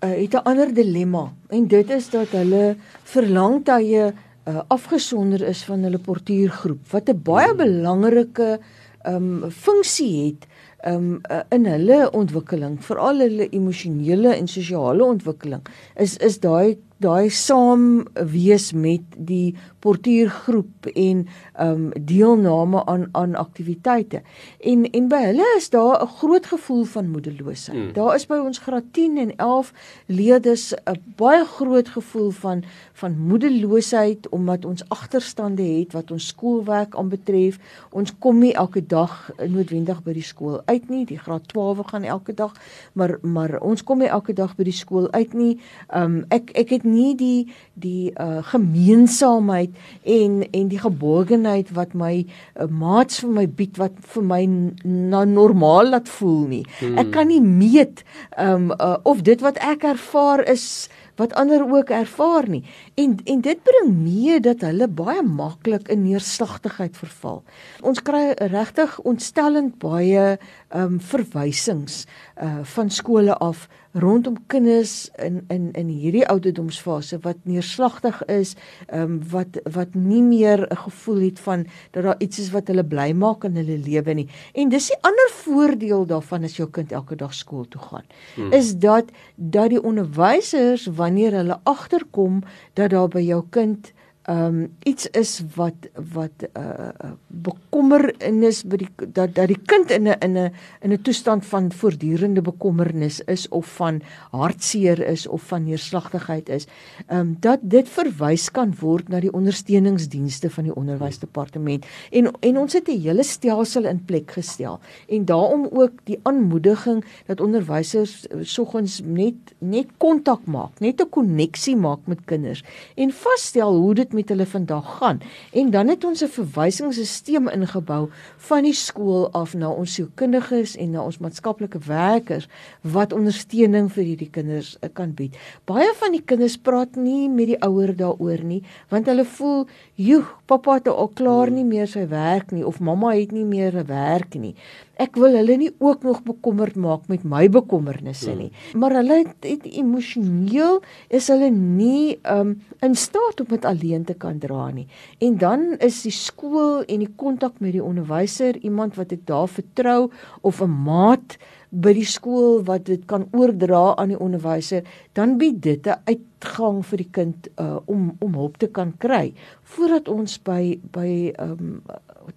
uh, 0.00 0.10
het 0.10 0.34
'n 0.34 0.44
ander 0.44 0.74
dilemma. 0.74 1.32
En 1.48 1.66
dit 1.66 1.90
is 1.90 2.10
dat 2.10 2.28
hulle 2.28 2.76
verlang 3.02 3.64
tye 3.64 4.12
uh, 4.48 4.60
afgesonder 4.68 5.42
is 5.42 5.64
van 5.64 5.82
hulle 5.82 5.98
portuïergroep 5.98 6.90
wat 6.90 7.08
'n 7.08 7.22
baie 7.22 7.54
belangrike 7.54 8.58
um 9.06 9.50
funksie 9.50 10.26
het 10.26 10.46
um 10.86 11.20
uh, 11.30 11.40
in 11.50 11.66
hulle 11.66 12.10
ontwikkeling 12.10 12.78
veral 12.84 13.18
hulle 13.18 13.48
emosionele 13.48 14.34
en 14.34 14.48
sosiale 14.48 15.04
ontwikkeling. 15.04 15.62
Is 15.96 16.16
is 16.16 16.40
daai 16.40 16.78
daai 17.02 17.30
saam 17.30 18.06
wees 18.14 18.72
met 18.72 19.04
die 19.16 19.54
portuïergroep 19.86 20.88
en 20.94 21.26
ehm 21.26 21.70
um, 21.70 21.90
deelname 22.00 22.84
aan 22.86 23.08
aan 23.12 23.34
aktiwiteite. 23.34 24.22
En 24.60 24.90
en 24.90 25.08
by 25.08 25.20
hulle 25.28 25.46
is 25.56 25.70
daar 25.70 26.02
'n 26.02 26.06
groot 26.20 26.46
gevoel 26.46 26.84
van 26.84 27.10
moedeloosheid. 27.10 27.78
Hmm. 27.78 27.92
Daar 27.92 28.14
is 28.14 28.26
by 28.26 28.36
ons 28.36 28.58
graad 28.58 28.84
10 28.92 29.18
en 29.18 29.36
11 29.36 29.72
leerders 30.06 30.74
'n 30.74 31.02
baie 31.16 31.44
groot 31.44 31.88
gevoel 31.88 32.30
van 32.30 32.64
van 32.92 33.18
moedeloosheid 33.18 34.28
omdat 34.28 34.64
ons 34.64 34.88
agterstande 34.88 35.62
het 35.62 35.92
wat 35.92 36.10
ons 36.10 36.26
skoolwerk 36.26 36.94
aanbetref. 36.94 37.58
Ons 37.90 38.18
kom 38.18 38.38
nie 38.38 38.52
elke 38.52 38.86
dag 38.86 39.30
noodwendig 39.48 40.02
by 40.02 40.12
die 40.12 40.22
skool 40.22 40.62
uit 40.64 40.88
nie. 40.88 41.04
Die 41.04 41.18
graad 41.18 41.48
12 41.48 41.86
gaan 41.86 42.02
elke 42.02 42.34
dag, 42.34 42.52
maar 42.92 43.18
maar 43.22 43.60
ons 43.60 43.84
kom 43.84 43.98
nie 43.98 44.08
elke 44.08 44.32
dag 44.32 44.56
by 44.56 44.64
die 44.64 44.72
skool 44.72 45.10
uit 45.10 45.32
nie. 45.32 45.60
Ehm 45.88 46.02
um, 46.02 46.24
ek 46.28 46.50
ek 46.50 46.68
het 46.68 46.84
nie 46.86 47.14
die 47.18 47.52
die 47.74 48.12
uh, 48.14 48.40
gemeenskapheid 48.46 49.74
en 50.02 50.42
en 50.50 50.68
die 50.72 50.80
geborgenheid 50.80 51.72
wat 51.76 51.94
my 51.94 52.24
uh, 52.24 52.66
maats 52.70 53.20
vir 53.24 53.32
my 53.40 53.46
bied 53.46 53.80
wat 53.80 53.98
vir 54.14 54.24
my 54.24 54.42
na 54.84 55.24
normaal 55.28 55.92
laat 55.96 56.08
voel 56.18 56.46
nie. 56.52 56.64
Hmm. 56.80 56.98
Ek 57.02 57.12
kan 57.16 57.28
nie 57.32 57.42
meet 57.42 58.04
um 58.38 58.70
uh, 58.76 58.96
of 59.04 59.24
dit 59.26 59.42
wat 59.44 59.60
ek 59.64 59.84
ervaar 59.84 60.44
is 60.48 60.88
wat 61.16 61.32
ander 61.34 61.64
ook 61.64 61.90
ervaar 61.90 62.48
nie. 62.48 62.64
En 62.94 63.16
en 63.24 63.40
dit 63.40 63.62
bring 63.62 63.94
mee 63.96 64.40
dat 64.40 64.60
hulle 64.60 64.88
baie 64.88 65.22
maklik 65.22 65.88
in 65.88 66.04
neerslagtigheid 66.04 66.96
verval. 66.96 67.42
Ons 67.80 68.02
kry 68.04 68.34
regtig 68.52 68.98
ontstellend 69.00 69.78
baie 69.82 70.36
ehm 70.36 70.82
um, 70.82 71.00
verwysings 71.00 72.04
uh 72.42 72.60
van 72.76 72.90
skole 72.90 73.34
af 73.34 73.68
rondom 73.96 74.36
kinders 74.46 75.08
in 75.22 75.44
in 75.48 75.70
in 75.72 75.88
hierdie 75.88 76.24
ouderdomsfase 76.28 77.18
wat 77.24 77.36
neerslagtig 77.48 78.20
is, 78.32 78.54
ehm 78.86 79.02
um, 79.02 79.20
wat 79.30 79.58
wat 79.72 79.94
nie 79.94 80.22
meer 80.22 80.66
'n 80.70 80.76
gevoel 80.76 81.20
het 81.20 81.40
van 81.40 81.66
dat 81.90 82.02
daar 82.02 82.18
iets 82.18 82.38
is 82.38 82.50
wat 82.50 82.68
hulle 82.68 82.84
bly 82.84 83.12
maak 83.12 83.44
in 83.44 83.56
hulle 83.56 83.78
lewe 83.78 84.14
nie. 84.14 84.28
En 84.54 84.68
dis 84.68 84.86
die 84.86 85.00
ander 85.00 85.30
voordeel 85.32 86.06
daarvan 86.06 86.44
as 86.44 86.56
jou 86.56 86.68
kind 86.70 86.92
elke 86.92 87.16
dag 87.16 87.34
skool 87.34 87.68
toe 87.68 87.80
gaan, 87.80 88.04
hmm. 88.34 88.52
is 88.52 88.76
dat 88.76 89.04
dat 89.34 89.70
die 89.70 89.82
onderwysers 89.82 90.86
wanneer 90.86 91.32
hulle 91.32 91.60
agterkom 91.62 92.42
dat 92.74 92.90
daar 92.90 93.08
by 93.08 93.20
jou 93.20 93.44
kind 93.50 93.92
um, 94.28 94.76
iets 94.82 95.06
is 95.10 95.42
wat 95.54 95.74
wat 96.12 96.30
'n 96.42 96.58
uh, 96.58 96.88
uh, 97.04 97.10
bekommernis 97.26 98.64
by 98.64 98.76
die 98.76 98.88
dat 99.12 99.34
dat 99.34 99.48
die 99.48 99.60
kind 99.66 99.90
in 99.90 100.08
'n 100.08 100.18
in 100.18 100.36
'n 100.36 100.52
in 100.80 100.92
'n 100.92 101.02
toestand 101.02 101.46
van 101.46 101.72
voortdurende 101.72 102.42
bekommernis 102.42 103.20
is 103.20 103.48
of 103.48 103.66
van 103.66 104.02
hartseer 104.30 105.06
is 105.06 105.26
of 105.26 105.42
van 105.42 105.64
neerslagtigheid 105.64 106.48
is. 106.48 106.66
Ehm 107.06 107.20
um, 107.20 107.36
dat 107.40 107.58
dit 107.62 107.88
verwys 107.88 108.50
kan 108.50 108.74
word 108.80 109.08
na 109.08 109.20
die 109.20 109.32
ondersteuningsdienste 109.32 110.50
van 110.50 110.64
die 110.64 110.74
onderwysdepartement. 110.74 111.86
En 112.10 112.30
en 112.40 112.58
ons 112.58 112.72
het 112.72 112.88
'n 112.88 113.00
hele 113.00 113.22
stelsel 113.22 113.84
in 113.84 114.04
plek 114.04 114.30
gestel. 114.30 114.80
En 115.08 115.24
daarom 115.24 115.68
ook 115.70 115.92
die 116.04 116.18
aanmoediging 116.22 117.04
dat 117.26 117.40
onderwysers 117.40 118.26
eh, 118.26 118.38
soggens 118.42 119.00
net 119.04 119.34
net 119.58 119.86
kontak 119.96 120.44
maak, 120.44 120.80
net 120.80 121.00
'n 121.00 121.08
koneksie 121.08 121.76
maak 121.76 121.98
met 122.04 122.24
kinders. 122.24 122.64
En 122.94 123.12
vasstel 123.12 123.74
hoe 123.74 123.94
dit 123.94 124.12
met 124.16 124.32
hulle 124.32 124.46
vandag 124.48 124.96
gaan. 124.98 125.20
En 125.52 125.70
dan 125.70 125.88
het 125.92 126.04
ons 126.04 126.22
'n 126.24 126.32
verwysingsstelsel 126.38 127.50
ingebou 127.52 128.08
van 128.48 128.62
die 128.62 128.72
skool 128.72 129.30
af 129.32 129.54
na 129.54 129.68
ons 129.68 129.94
sielkundiges 129.94 130.76
en 130.76 130.90
na 130.90 131.02
ons 131.02 131.18
maatskaplike 131.18 131.78
werkers 131.78 132.48
wat 132.80 133.12
ondersteuning 133.12 133.92
vir 133.92 134.04
hierdie 134.04 134.30
kinders 134.30 134.76
uh, 134.80 134.88
kan 134.92 135.14
bied. 135.14 135.36
Baie 135.64 135.92
van 136.00 136.12
die 136.12 136.22
kinders 136.24 136.56
praat 136.56 136.96
nie 136.96 137.28
met 137.28 137.46
die 137.46 137.60
ouer 137.62 137.96
daaroor 137.96 138.42
nie, 138.44 138.62
want 138.88 139.06
hulle 139.06 139.24
voel, 139.24 139.66
"Joe, 139.94 140.24
pappa 140.46 140.74
het 140.74 140.88
al 140.88 141.08
klaar 141.08 141.50
nie 141.50 141.64
meer 141.64 141.86
sy 141.86 142.08
werk 142.08 142.52
nie 142.52 142.66
of 142.66 142.80
mamma 142.80 143.14
het 143.14 143.32
nie 143.32 143.44
meer 143.44 143.76
'n 143.76 143.86
werk 143.86 144.34
nie." 144.34 144.54
Ek 144.96 145.16
wil 145.20 145.36
hulle 145.36 145.56
nie 145.60 145.70
ook 145.78 146.02
nog 146.08 146.22
bekommerd 146.24 146.76
maak 146.80 147.08
met 147.12 147.24
my 147.24 147.48
bekommernisse 147.52 148.32
nie. 148.32 148.48
Hmm. 148.48 148.80
Maar 148.80 148.96
hulle 149.00 149.18
het, 149.24 149.34
het 149.44 149.66
emosioneel 149.68 150.80
is 151.08 151.28
hulle 151.28 151.50
nie 151.52 152.16
um 152.32 152.54
in 152.84 152.94
staat 152.96 153.40
om 153.40 153.50
dit 153.50 153.64
alleen 153.64 154.04
te 154.08 154.14
kan 154.14 154.38
dra 154.40 154.70
nie. 154.72 154.86
En 155.20 155.36
dan 155.40 155.66
is 155.84 156.02
die 156.06 156.14
skool 156.14 156.82
en 156.84 157.04
die 157.04 157.12
kontak 157.16 157.60
met 157.60 157.76
die 157.76 157.84
onderwyser 157.84 158.56
iemand 158.64 158.96
wat 158.96 159.12
ek 159.12 159.26
daar 159.28 159.48
vertrou 159.48 160.08
of 160.40 160.62
'n 160.62 160.72
maat 160.88 161.36
by 161.70 161.92
die 161.96 162.06
skool 162.08 162.62
wat 162.64 162.86
dit 162.88 163.02
kan 163.10 163.26
oordra 163.36 163.96
aan 163.98 164.14
die 164.14 164.20
onderwyser, 164.20 164.86
dan 165.12 165.36
bied 165.38 165.60
dit 165.62 165.86
'n 165.86 166.00
uitgang 166.06 166.84
vir 166.86 166.96
die 166.96 167.10
kind 167.10 167.48
uh, 167.60 167.78
om 167.86 168.16
om 168.20 168.34
hulp 168.34 168.56
te 168.56 168.68
kan 168.68 168.94
kry 168.98 169.34
voordat 169.62 170.08
ons 170.08 170.38
by 170.38 170.78
by 170.92 171.32
um 171.38 171.82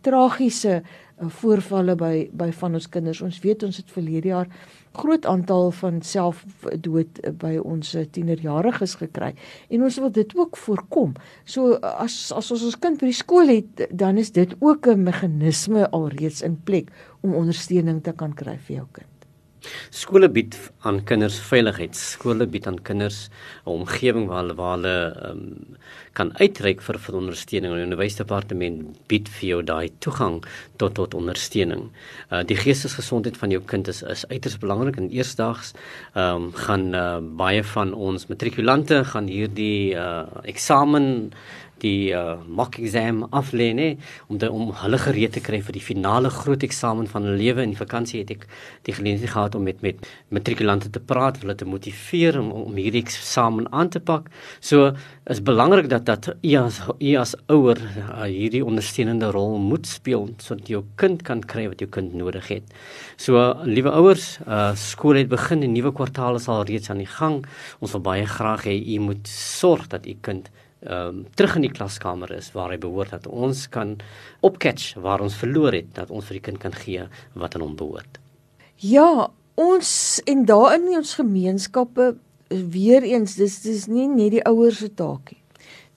tragiese 0.02 0.82
voorvalle 1.20 1.96
by 1.96 2.30
by 2.32 2.52
van 2.52 2.74
ons 2.74 2.90
kinders. 2.90 3.22
Ons 3.22 3.40
weet 3.44 3.64
ons 3.64 3.78
het 3.78 3.92
verlede 3.92 4.32
jaar 4.32 4.48
groot 4.92 5.26
aantal 5.26 5.72
van 5.72 6.02
selfdood 6.02 7.20
by 7.42 7.58
ons 7.62 7.92
tienerjariges 8.12 8.96
gekry 9.02 9.36
en 9.70 9.84
ons 9.86 10.00
wil 10.02 10.12
dit 10.12 10.34
ook 10.38 10.58
voorkom. 10.58 11.14
So 11.46 11.78
as 11.82 12.32
as 12.36 12.52
ons 12.52 12.66
ons 12.72 12.80
kind 12.80 13.00
by 13.00 13.12
die 13.12 13.20
skool 13.20 13.54
het, 13.54 13.86
dan 13.92 14.18
is 14.18 14.32
dit 14.32 14.56
ook 14.60 14.88
'n 14.88 15.04
meganisme 15.04 15.90
alreeds 15.92 16.42
in 16.42 16.58
plek 16.64 16.92
om 17.22 17.34
ondersteuning 17.34 18.04
te 18.04 18.14
kan 18.14 18.34
kry 18.34 18.58
vir 18.58 18.76
jou 18.76 18.88
kind. 18.92 19.19
Skole 19.92 20.30
bied 20.32 20.56
aan 20.88 21.02
kinders 21.04 21.40
veiligheid. 21.50 21.96
Skole 21.98 22.48
bied 22.48 22.68
aan 22.68 22.80
kinders 22.82 23.30
'n 23.66 23.70
omgewing 23.70 24.28
waar 24.28 24.42
hulle 24.44 24.56
waar 24.56 24.76
hulle 24.78 24.98
um, 25.30 25.78
kan 26.14 26.32
uitreik 26.40 26.82
vir 26.82 26.98
vir 27.00 27.16
ondersteuning. 27.16 27.74
Die 27.74 27.84
onderwysdepartement 27.84 29.08
bied 29.08 29.30
vir 29.30 29.50
jou 29.50 29.62
daai 29.64 29.90
toegang 30.00 30.44
tot 30.78 30.96
tot 30.96 31.14
ondersteuning. 31.14 31.90
Uh 32.32 32.44
die 32.44 32.58
geestesgesondheid 32.58 33.38
van 33.38 33.50
jou 33.50 33.62
kind 33.62 33.88
is 33.88 34.02
is 34.04 34.26
uiters 34.28 34.58
belangrik 34.58 34.98
en 34.98 35.10
eersdaags 35.10 35.74
ehm 36.14 36.36
um, 36.36 36.52
gaan 36.54 36.94
uh, 36.96 37.20
baie 37.20 37.64
van 37.64 37.94
ons 37.94 38.28
matrikulante 38.28 39.04
gaan 39.04 39.28
hierdie 39.28 39.94
uh 39.94 40.26
eksamen 40.44 41.32
die 41.84 42.12
uh, 42.16 42.38
mock 42.48 42.78
exam 42.80 43.24
aflê 43.36 43.70
nê 43.76 43.90
om 44.28 44.38
de, 44.42 44.50
om 44.52 44.72
hulle 44.84 45.00
gereed 45.02 45.34
te 45.36 45.44
kry 45.44 45.62
vir 45.66 45.78
die 45.78 45.84
finale 45.84 46.32
groot 46.34 46.64
eksamen 46.66 47.08
van 47.12 47.28
hulle 47.28 47.40
lewe. 47.40 47.64
In 47.66 47.74
die 47.74 47.80
vakansie 47.80 48.22
het 48.24 48.34
ek 48.36 48.46
die 48.88 48.96
geleentheid 48.98 49.34
gehad 49.34 49.56
om 49.56 49.66
met 49.68 49.82
met 49.86 50.08
matrikulante 50.34 50.90
te 50.90 51.00
praat 51.00 51.40
hulle 51.42 51.56
te 51.56 51.68
motiveer 51.70 52.40
om 52.42 52.52
om 52.60 52.78
hierdie 52.80 53.04
eksamen 53.04 53.70
aan 53.74 53.90
te 53.90 54.00
pak. 54.00 54.30
So 54.60 54.92
is 55.30 55.42
belangrik 55.46 55.90
dat 55.90 56.06
dat 56.06 56.32
u 56.42 56.56
as 56.60 56.82
u 57.00 57.16
as 57.18 57.36
ouer 57.48 57.80
uh, 57.80 58.24
hierdie 58.24 58.66
ondersteunende 58.66 59.32
rol 59.32 59.58
moet 59.60 59.88
speel 59.88 60.30
sodat 60.38 60.70
jou 60.70 60.84
kind 60.96 61.24
kan 61.24 61.42
kry 61.42 61.68
wat 61.72 61.82
jou 61.84 61.90
kind 61.90 62.14
nodig 62.14 62.48
het. 62.48 62.74
So 63.18 63.38
uh, 63.40 63.66
liewe 63.66 63.92
ouers 63.92 64.40
uh, 64.48 64.72
skool 64.76 65.22
het 65.22 65.30
begin 65.30 65.64
die 65.66 65.72
nuwe 65.72 65.94
kwartaal 65.96 66.40
is 66.40 66.48
al 66.48 66.66
reeds 66.70 66.90
aan 66.90 67.04
die 67.04 67.10
gang. 67.10 67.44
Ons 67.80 67.96
wil 67.98 68.04
baie 68.06 68.26
graag 68.26 68.66
hê 68.70 68.76
u 68.96 69.00
moet 69.10 69.28
sorg 69.30 69.88
dat 69.92 70.08
u 70.08 70.16
kind 70.22 70.50
ehm 70.80 71.08
um, 71.08 71.26
terug 71.36 71.56
in 71.56 71.66
die 71.68 71.76
klaskamer 71.76 72.32
is 72.32 72.54
waar 72.56 72.72
hy 72.72 72.78
behoort 72.80 73.12
dat 73.12 73.28
ons 73.28 73.66
kan 73.68 73.98
opcatch 74.40 74.94
waar 75.04 75.20
ons 75.20 75.36
verloor 75.36 75.76
het 75.76 75.90
dat 75.98 76.10
ons 76.10 76.26
vir 76.30 76.40
die 76.40 76.46
kind 76.46 76.62
kan 76.64 76.72
gee 76.72 77.04
wat 77.36 77.56
aan 77.56 77.66
hom 77.66 77.76
behoort. 77.76 78.20
Ja, 78.80 79.28
ons 79.60 80.22
en 80.24 80.46
daarin 80.48 80.88
in 80.88 81.02
ons 81.02 81.18
gemeenskappe 81.20 82.14
weer 82.48 83.04
eens 83.04 83.36
dis 83.36 83.60
dis 83.62 83.88
nie 83.92 84.08
net 84.08 84.32
die 84.38 84.46
ouers 84.48 84.80
se 84.80 84.88
taak 84.88 85.34
nie. 85.34 85.44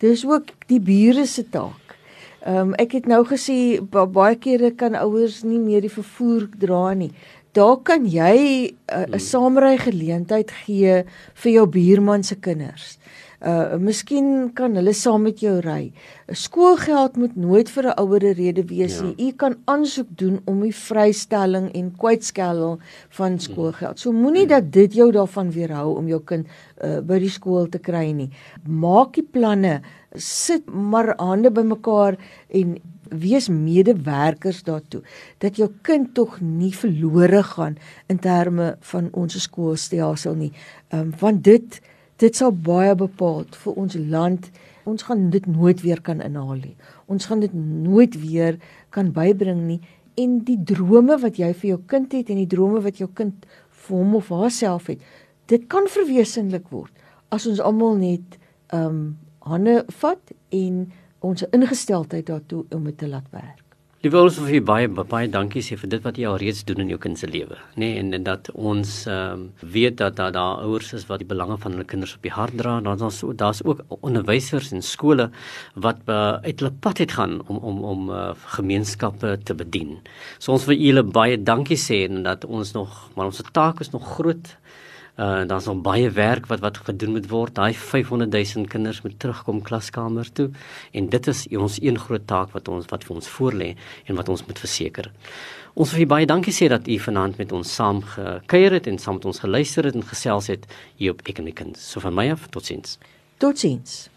Dis 0.02 0.26
ook 0.26 0.50
die 0.66 0.80
bure 0.82 1.26
se 1.30 1.46
taak. 1.46 1.94
Ehm 2.42 2.72
um, 2.72 2.74
ek 2.74 2.98
het 2.98 3.06
nou 3.06 3.22
gesê 3.22 3.78
baie 3.78 4.34
kere 4.34 4.72
kan 4.74 4.98
ouers 4.98 5.44
nie 5.46 5.62
meer 5.62 5.86
die 5.86 5.94
vervoer 5.94 6.48
dra 6.58 6.90
nie. 6.98 7.12
Daar 7.54 7.78
kan 7.84 8.02
jy 8.08 8.34
eh, 8.66 8.98
'n 8.98 8.98
uh, 8.98 9.06
hmm. 9.06 9.18
saamry 9.18 9.76
geleentheid 9.78 10.50
gee 10.66 11.04
vir 11.34 11.52
jou 11.52 11.66
buurman 11.66 12.22
se 12.22 12.34
kinders 12.34 12.98
uh 13.42 13.78
miskien 13.82 14.52
kan 14.54 14.76
hulle 14.78 14.92
saam 14.94 15.24
met 15.26 15.40
jou 15.42 15.56
ry. 15.64 15.92
Skoolgeld 16.30 17.16
moet 17.18 17.34
nooit 17.36 17.68
vir 17.68 17.88
'n 17.90 17.98
ouer 17.98 18.26
rede 18.38 18.62
wees 18.68 18.96
ja. 18.96 19.02
nie. 19.02 19.14
Ja. 19.16 19.26
U 19.26 19.32
kan 19.32 19.56
aansoek 19.64 20.06
doen 20.08 20.40
om 20.44 20.60
die 20.62 20.74
vrystelling 20.74 21.72
en 21.74 21.90
kwytskelling 21.96 22.78
van 23.10 23.38
skoolgeld. 23.38 23.98
So 23.98 24.12
moenie 24.12 24.46
dat 24.46 24.72
dit 24.72 24.94
jou 24.94 25.10
daarvan 25.12 25.50
weerhou 25.50 25.96
om 25.96 26.08
jou 26.08 26.20
kind 26.20 26.46
uh 26.84 27.00
by 27.00 27.18
die 27.18 27.30
skool 27.30 27.68
te 27.68 27.78
kry 27.78 28.12
nie. 28.12 28.30
Maak 28.66 29.14
die 29.14 29.26
planne, 29.26 29.82
sit 30.14 30.66
maar 30.66 31.14
hande 31.18 31.50
bymekaar 31.50 32.16
en 32.48 32.78
wees 33.12 33.48
medewerkers 33.48 34.62
daartoe 34.62 35.02
dat 35.38 35.56
jou 35.56 35.68
kind 35.82 36.14
tog 36.14 36.40
nie 36.40 36.72
verlore 36.72 37.42
gaan 37.42 37.76
in 38.06 38.18
terme 38.18 38.76
van 38.80 39.08
ons 39.12 39.42
skoolstelsel 39.42 40.34
nie. 40.34 40.52
Ehm 40.88 41.00
um, 41.00 41.14
want 41.20 41.44
dit 41.44 41.80
dit 42.22 42.36
sal 42.38 42.52
baie 42.54 42.94
bepaal 42.98 43.44
vir 43.64 43.80
ons 43.82 43.96
land. 44.14 44.46
Ons 44.88 45.06
gaan 45.06 45.28
dit 45.30 45.46
nooit 45.46 45.80
weer 45.82 46.00
kan 46.02 46.22
inhaal 46.22 46.60
nie. 46.60 46.76
Ons 47.10 47.26
gaan 47.30 47.42
dit 47.42 47.54
nooit 47.54 48.14
weer 48.22 48.58
kan 48.94 49.10
bybring 49.14 49.66
nie 49.66 49.80
en 50.20 50.38
die 50.44 50.58
drome 50.68 51.16
wat 51.22 51.38
jy 51.40 51.52
vir 51.56 51.68
jou 51.70 51.80
kind 51.88 52.12
het 52.12 52.30
en 52.30 52.40
die 52.42 52.50
drome 52.50 52.82
wat 52.84 53.00
jou 53.00 53.08
kind 53.16 53.46
vir 53.82 53.96
hom 53.96 54.16
of 54.18 54.28
haarself 54.28 54.90
het, 54.92 55.00
dit 55.48 55.64
kan 55.72 55.88
verwesenlik 55.90 56.68
word 56.70 56.92
as 57.32 57.48
ons 57.48 57.62
almal 57.64 57.96
net 58.00 58.38
ehm 58.72 58.88
um, 58.88 59.04
hande 59.42 59.80
vat 59.98 60.30
en 60.54 60.84
ons 61.26 61.42
ingesteldheid 61.50 62.28
daartoe 62.28 62.60
om 62.76 62.84
dit 62.86 62.98
te 62.98 63.08
laat 63.10 63.26
werk. 63.34 63.71
Liewe 64.02 64.18
ons 64.18 64.34
wil 64.40 64.48
vir 64.48 64.62
baie 64.66 64.86
baie 64.90 65.28
dankie 65.30 65.60
sê 65.62 65.76
vir 65.78 65.90
dit 65.92 66.00
wat 66.02 66.16
jy 66.18 66.24
al 66.26 66.40
reeds 66.42 66.64
doen 66.66 66.80
in 66.82 66.88
jou 66.90 66.96
kind 67.04 67.20
se 67.20 67.28
lewe, 67.30 67.54
nê, 67.76 67.84
nee, 67.84 67.98
en, 68.00 68.08
en 68.16 68.24
dat 68.26 68.48
ons 68.50 68.94
ehm 69.06 69.44
um, 69.44 69.44
weet 69.76 70.00
dat 70.00 70.16
daar 70.18 70.32
daar 70.34 70.64
ouers 70.64 70.88
is 70.98 71.04
wat 71.06 71.22
die 71.22 71.28
belange 71.30 71.54
van 71.62 71.76
hulle 71.76 71.86
kinders 71.92 72.16
op 72.16 72.26
die 72.26 72.32
hart 72.34 72.56
dra, 72.58 72.72
dan 72.82 72.98
daar's 72.98 73.20
so 73.22 73.30
daar's 73.30 73.62
ook 73.62 73.84
onderwysers 74.00 74.72
en 74.74 74.82
skole 74.82 75.28
wat 75.86 76.02
uh, 76.10 76.42
uit 76.42 76.64
hulle 76.64 76.72
pad 76.82 77.04
het 77.04 77.14
gaan 77.20 77.38
om 77.46 77.62
om 77.70 77.78
om 77.92 78.10
uh, 78.10 78.24
gemeenskappe 78.56 79.36
te 79.46 79.54
bedien. 79.62 80.00
So 80.42 80.58
ons 80.58 80.66
wil 80.66 80.82
julle 80.82 81.06
baie 81.06 81.38
dankie 81.38 81.78
sê 81.78 82.02
en 82.08 82.24
dat 82.26 82.42
ons 82.44 82.74
nog 82.74 83.04
maar 83.14 83.30
ons 83.30 83.42
taak 83.54 83.86
is 83.86 83.94
nog 83.94 84.16
groot 84.16 84.56
Uh 85.16 85.42
daar's 85.44 85.64
nog 85.68 85.82
baie 85.84 86.10
werk 86.10 86.46
wat 86.46 86.60
wat 86.60 86.78
gedoen 86.78 87.10
moet 87.10 87.28
word. 87.28 87.54
Daai 87.54 87.74
500 87.74 88.32
000 88.54 88.66
kinders 88.66 89.02
moet 89.02 89.18
terugkom 89.18 89.62
klaskamer 89.62 90.32
toe 90.32 90.50
en 90.92 91.08
dit 91.08 91.26
is 91.26 91.46
ons 91.56 91.82
een 91.82 91.98
groot 91.98 92.26
taak 92.26 92.52
wat 92.52 92.68
ons 92.68 92.86
wat 92.88 93.04
vir 93.04 93.14
ons 93.16 93.28
voorlê 93.28 93.74
en 94.06 94.16
wat 94.16 94.28
ons 94.28 94.46
moet 94.46 94.58
verseker. 94.58 95.10
Ons 95.74 95.92
wil 95.96 96.06
baie 96.06 96.26
dankie 96.26 96.52
sê 96.52 96.68
dat 96.68 96.88
u 96.88 96.98
vanaand 96.98 97.36
met 97.36 97.52
ons 97.52 97.74
saam 97.74 98.02
gekuier 98.14 98.72
het 98.76 98.86
en 98.86 98.98
saam 98.98 99.20
met 99.20 99.24
ons 99.24 99.44
geluister 99.44 99.84
het 99.84 99.94
en 99.94 100.04
gesels 100.04 100.46
het 100.52 100.66
hier 100.96 101.12
op 101.12 101.20
Ek 101.28 101.38
en 101.38 101.48
my 101.48 101.52
kind. 101.52 101.76
So 101.76 102.00
van 102.00 102.14
my 102.14 102.30
af, 102.32 102.48
totsiens. 102.52 102.98
Totsiens. 103.40 104.11